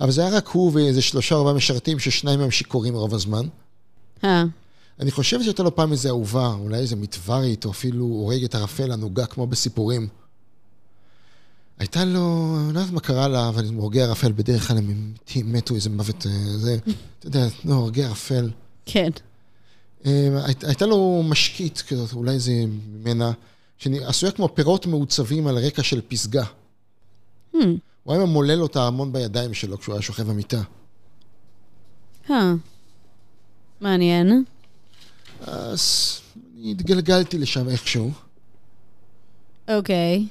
[0.00, 3.46] אבל זה היה רק הוא ואיזה שלושה ארבעה משרתים, ששניים מהם שיכורים רוב הזמן.
[4.24, 4.44] אה,
[5.00, 9.26] אני חושב שהייתה לו פעם איזה אהובה, אולי איזה מטוורית, או אפילו הורגת ערפל ענוגה
[9.26, 10.08] כמו בסיפורים.
[11.78, 15.12] הייתה לו, אני לא יודעת מה קרה לה, אבל הורגי ערפל בדרך כלל הם
[15.44, 16.76] מתו איזה מוות, אה, זה,
[17.18, 18.50] אתה יודע, לא, הורגי ערפל.
[18.86, 19.10] כן.
[20.06, 22.52] אה, היית- הייתה לו משקית כזאת, אולי זה
[22.92, 23.32] ממנה,
[23.78, 26.44] שעשויה כמו פירות מעוצבים על רקע של פסגה.
[27.60, 27.66] Hmm,
[28.02, 30.62] הוא היה ממולל אותה המון בידיים שלו כשהוא היה שוכב במיטה.
[32.30, 32.54] אה.
[33.80, 34.44] מעניין.
[35.40, 36.20] אז
[36.56, 38.10] אני התגלגלתי לשם איכשהו.
[39.68, 40.26] אוקיי.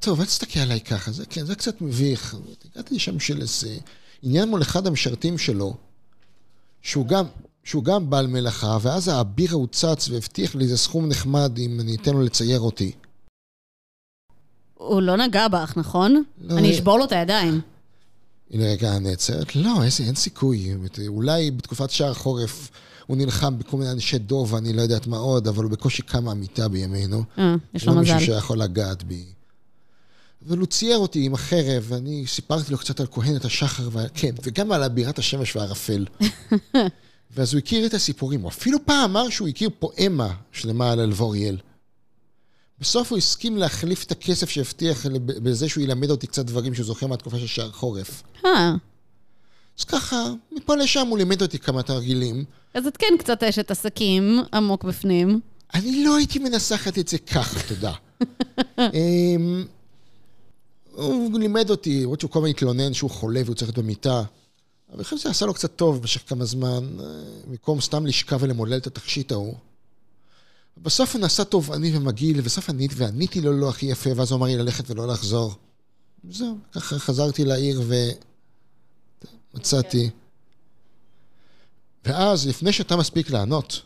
[0.00, 2.36] טוב, אל תסתכל עליי ככה, זה כן, זה קצת מביך.
[2.72, 3.78] הגעתי לשם של איזה
[4.22, 5.76] עניין מול אחד המשרתים שלו,
[6.82, 7.24] שהוא גם,
[7.64, 11.96] שהוא גם בעל מלאכה, ואז האביר הוא צץ והבטיח לי איזה סכום נחמד אם אני
[11.96, 12.92] אתן לו לצייר אותי.
[14.78, 16.22] הוא לא נגע בך, נכון?
[16.40, 16.74] לא, אני אה.
[16.74, 17.60] אשבור לו את הידיים.
[18.50, 20.74] היא לרגע נעצרת, לא, איזה, אין סיכוי.
[21.08, 22.70] אולי בתקופת שער חורף
[23.06, 26.24] הוא נלחם בכל מיני אנשי דוב ואני לא יודעת מה עוד, אבל הוא בקושי קם
[26.24, 27.22] מהמיטה בימינו.
[27.38, 28.14] אה, יש לו לא מזל.
[28.14, 29.24] מישהו שיכול לגעת בי.
[30.48, 33.98] אבל הוא צייר אותי עם החרב, ואני סיפרתי לו קצת על כהנת השחר, ו...
[34.14, 36.06] כן, וגם על בירת השמש והערפל.
[37.34, 38.40] ואז הוא הכיר את הסיפורים.
[38.40, 41.56] הוא אפילו פעם אמר שהוא הכיר פואמה שלמה על אלבוריאל.
[42.80, 47.06] בסוף הוא הסכים להחליף את הכסף שהבטיח בזה שהוא ילמד אותי קצת דברים שהוא זוכר
[47.06, 48.22] מהתקופה של שער חורף.
[48.44, 48.74] אה,
[49.78, 52.44] אז ככה, מפה לשם הוא לימד אותי כמה תרגילים.
[52.74, 55.40] אז את כן קצת אשת עסקים עמוק בפנים.
[55.74, 57.92] אני לא הייתי מנסחת את זה ככה, תודה.
[58.78, 59.64] אמ,
[60.92, 64.22] הוא לימד אותי, למרות שהוא כל הזמן התלונן שהוא חולה והוא צריך להיות במיטה.
[64.88, 67.04] אבל אני חושב שזה עשה לו קצת טוב במשך כמה זמן, אה,
[67.46, 69.54] במקום סתם לשכב ולמולל את התכשיט ההוא.
[70.82, 74.46] בסוף הוא נעשה תובעני ומגעיל, ובסוף ענית, ועניתי לו לא הכי יפה, ואז הוא אמר
[74.46, 75.54] לי ללכת ולא לחזור.
[76.30, 77.82] זהו, ככה חזרתי לעיר
[79.54, 80.10] ומצאתי.
[82.04, 83.82] ואז, לפני שאתה מספיק לענות,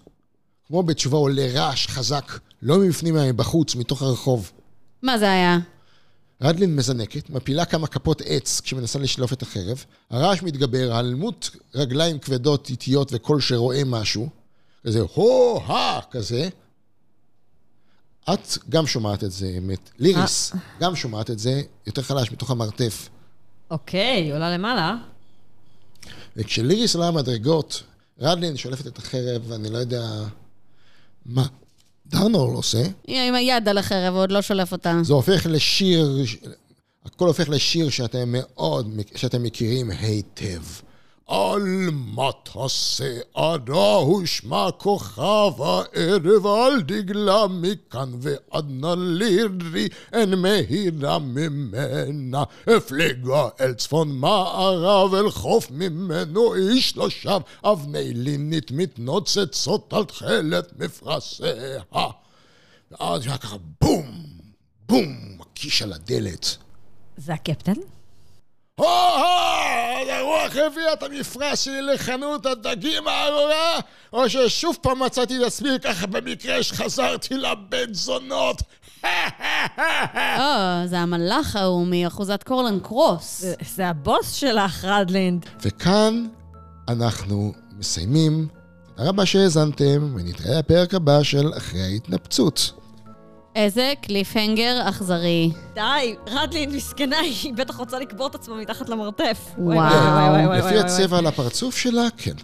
[0.67, 4.53] כמו בתשובה עולה רעש חזק, לא מבפנים אלא מבחוץ, מתוך הרחוב.
[5.03, 5.59] מה זה היה?
[6.43, 12.69] רדלין מזנקת, מפילה כמה כפות עץ כשמנסה לשלוף את החרב, הרעש מתגבר, העלמות רגליים כבדות,
[12.71, 14.29] איטיות וקול שרואה משהו,
[14.85, 16.49] כזה הו-הא כזה.
[18.25, 19.91] את גם שומעת את זה, אמת.
[19.99, 23.09] ליריס גם שומעת את זה, יותר חלש מתוך המרתף.
[23.71, 24.97] אוקיי, עולה למעלה.
[26.37, 27.83] וכשליריס עולה המדרגות,
[28.21, 30.09] רדלין שולפת את החרב, ואני לא יודע
[31.27, 31.47] מה
[32.07, 32.83] דרנול עושה.
[33.07, 34.99] היא עם היד על החרב, הוא עוד לא שולף אותה.
[35.03, 36.17] זה הופך לשיר,
[37.05, 40.63] הכל הופך לשיר שאתם מאוד, שאתם מכירים היטב.
[41.31, 53.49] על מטוסי עדה הושמע כוכב הערב על דגלה מכאן ועד נלירי אין מהירה ממנה הפליגה
[53.61, 61.83] אל צפון מערב אל חוף ממנו איש לא שב אבני לינית מתנוצצות על תכלת מפרשיה
[62.91, 64.27] ואז היה ככה בום,
[64.89, 66.57] בום, מקיש על הדלת.
[67.17, 68.00] זה הקפטן?
[68.81, 73.79] הו-הו, הרוח הביאה את המפרש שלי לחנות הדגים הארורה,
[74.13, 78.63] או ששוב פעם מצאתי את עצמי ככה במקרה שחזרתי לבן זונות.
[80.39, 80.47] או,
[80.87, 83.41] זה המלאך ההוא מאחוזת קורלן קרוס.
[83.41, 85.47] זה- זה הבוס שלך, רדלינד.
[85.63, 86.27] וכאן
[86.89, 88.49] אנחנו מסיימים.
[88.97, 92.73] תודה רבה שהאזנתם, ונתראה בפרק הבא של אחרי ההתנפצות.
[93.57, 95.51] איזה cliffhanger אכזרי.
[95.75, 99.39] די, רדלינד מסכנה, היא בטח רוצה לקבור את עצמה מתחת למרתף.
[99.59, 100.53] וואו.
[100.53, 102.35] לפי הצבע על הפרצוף שלה, כן.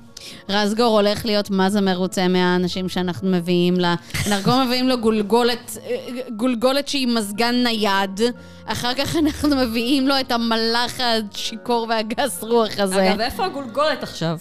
[0.49, 3.95] רזגור הולך להיות מה זה מרוצה מהאנשים שאנחנו מביאים לה.
[4.27, 5.97] אנחנו מביאים לו גולגולת, אה,
[6.37, 8.21] גולגולת שהיא מזגן נייד.
[8.67, 13.13] אחר כך אנחנו מביאים לו את המלאך השיכור והגס רוח הזה.
[13.13, 14.39] אגב, איפה הגולגולת עכשיו?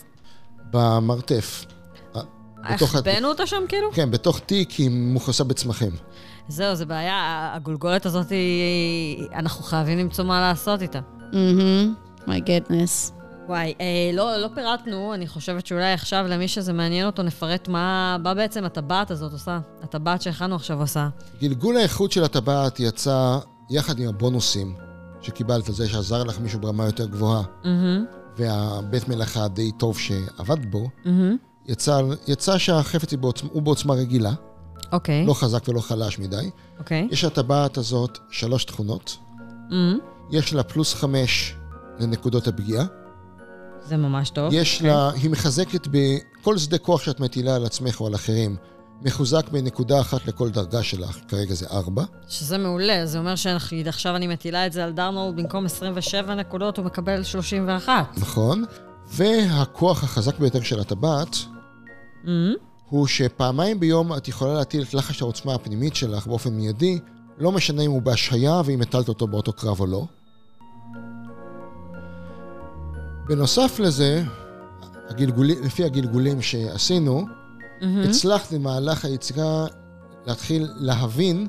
[0.72, 1.66] במרתף.
[2.16, 2.22] אה,
[2.63, 3.91] החבאנו אותה שם כאילו?
[3.93, 5.91] כן, בתוך תיק היא מכוסה בצמחים.
[6.48, 9.28] זהו, זה בעיה, הגולגולת הזאת היא...
[9.34, 11.00] אנחנו חייבים למצוא מה לעשות איתה.
[11.34, 11.93] אהמם,
[12.28, 13.12] מי גדנס.
[13.48, 18.18] וואי, אה, לא, לא פירטנו, אני חושבת שאולי עכשיו למי שזה מעניין אותו נפרט מה,
[18.24, 19.60] מה בעצם הטבעת הזאת עושה.
[19.84, 21.10] הטבעת שהכנו עכשיו עושה.
[21.41, 23.38] גלגול האיכות של הטבעת יצא
[23.70, 24.76] יחד עם הבונוסים
[25.22, 28.06] שקיבלת, זה שעזר לך מישהו ברמה יותר גבוהה, מהמם,
[28.38, 31.38] והבית מלאכה הדי טוב שעבד בו, מהמם.
[31.68, 34.34] יצא, יצא שהחפץ היא בעוצמה, הוא בעוצמה רגילה,
[34.91, 36.49] אוקיי, לא חזק ולא חלש מדי.
[36.79, 37.07] אוקיי.
[37.11, 39.17] יש לטבעת הזאת שלוש תכונות.
[39.69, 39.99] מהמם.
[40.31, 41.55] יש לה פלוס חמש
[41.99, 42.86] לנקודות הפגיעה.
[43.86, 44.53] זה ממש טוב.
[44.53, 48.55] יש לה, היא מחזקת בכל שדה כוח שאת מטילה על עצמך או על אחרים,
[49.01, 52.03] מחוזק בנקודה אחת לכל דרגה שלך, כרגע זה ארבע.
[52.27, 56.86] שזה מעולה, זה אומר שעכשיו אני מטילה את זה על דרנולד, במקום 27 נקודות הוא
[56.86, 58.17] מקבל 31.
[58.17, 58.63] נכון.
[59.07, 61.36] והכוח החזק ביותר של הטבעת,
[62.23, 62.53] מהמם.
[62.89, 66.99] הוא שפעמיים ביום את יכולה להטיל את לחש העוצמה הפנימית שלך באופן מיידי,
[67.38, 70.05] לא משנה אם הוא בהשהיה ואם הטלת אותו באותו קרב או לא.
[73.27, 74.23] בנוסף לזה,
[75.09, 77.25] הגלגולים, לפי הגלגולים שעשינו,
[77.81, 78.09] מהמם.
[78.09, 79.65] הצלחת במהלך היצירה
[80.25, 81.47] להתחיל להבין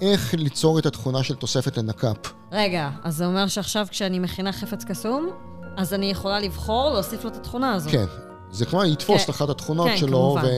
[0.00, 2.32] איך ליצור את התכונה של תוספת לנק"פ.
[2.52, 5.30] רגע, אז זה אומר שעכשיו כשאני מכינה חפץ קסום,
[5.76, 7.92] אז אני יכולה לבחור להוסיף לו את התכונה הזאת.
[7.92, 8.06] כן,
[8.52, 9.24] זה כמו יתפוס כן.
[9.24, 10.48] את אחת התכונות כן, שלו, כמובן.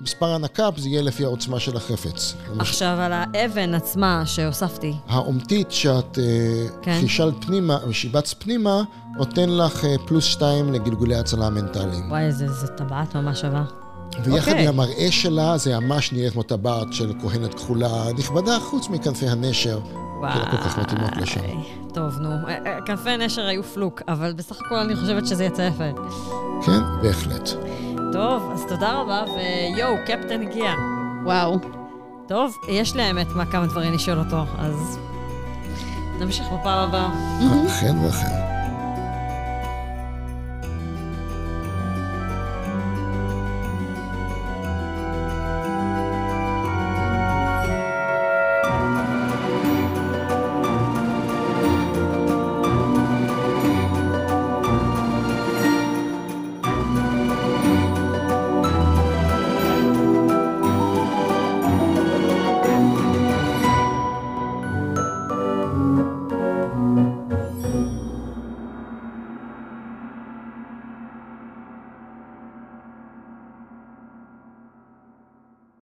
[0.00, 2.34] ומספר הנק"פ זה יהיה לפי העוצמה של החפץ.
[2.58, 4.94] עכשיו, על האבן עצמה שהוספתי.
[5.08, 6.98] האומתית שאת אה, כן.
[7.00, 8.82] חישלת פנימה, שיבצת פנימה,
[9.16, 12.10] נותן לך אה, פלוס שתיים לגלגולי הצלה המנטליים.
[12.10, 13.64] וואי, זה, זה טבעת ממש שווה.
[14.24, 14.68] ויחד אוקיי.
[14.68, 19.80] עם המראה שלה, זה ממש נראית כמו טבעת של כהנת כחולה נכבדה, חוץ מכנפי הנשר,
[20.20, 21.40] שלא כל כך מתאימות לשם.
[21.94, 22.30] טוב, נו.
[22.30, 25.84] אה, אה, כנפי נשר היו פלוק, אבל בסך הכל אני חושבת שזה יצא יפה.
[26.66, 27.48] כן, בהחלט.
[28.12, 30.72] טוב, אז תודה רבה, ויואו, קפטן הגיע.
[31.24, 31.58] וואו.
[32.28, 34.98] טוב, יש לי האמת מה כמה דברים לשאול אותו, אז
[36.20, 37.08] נמשיך בפעם הבאה.
[37.66, 38.57] אכן ואכן.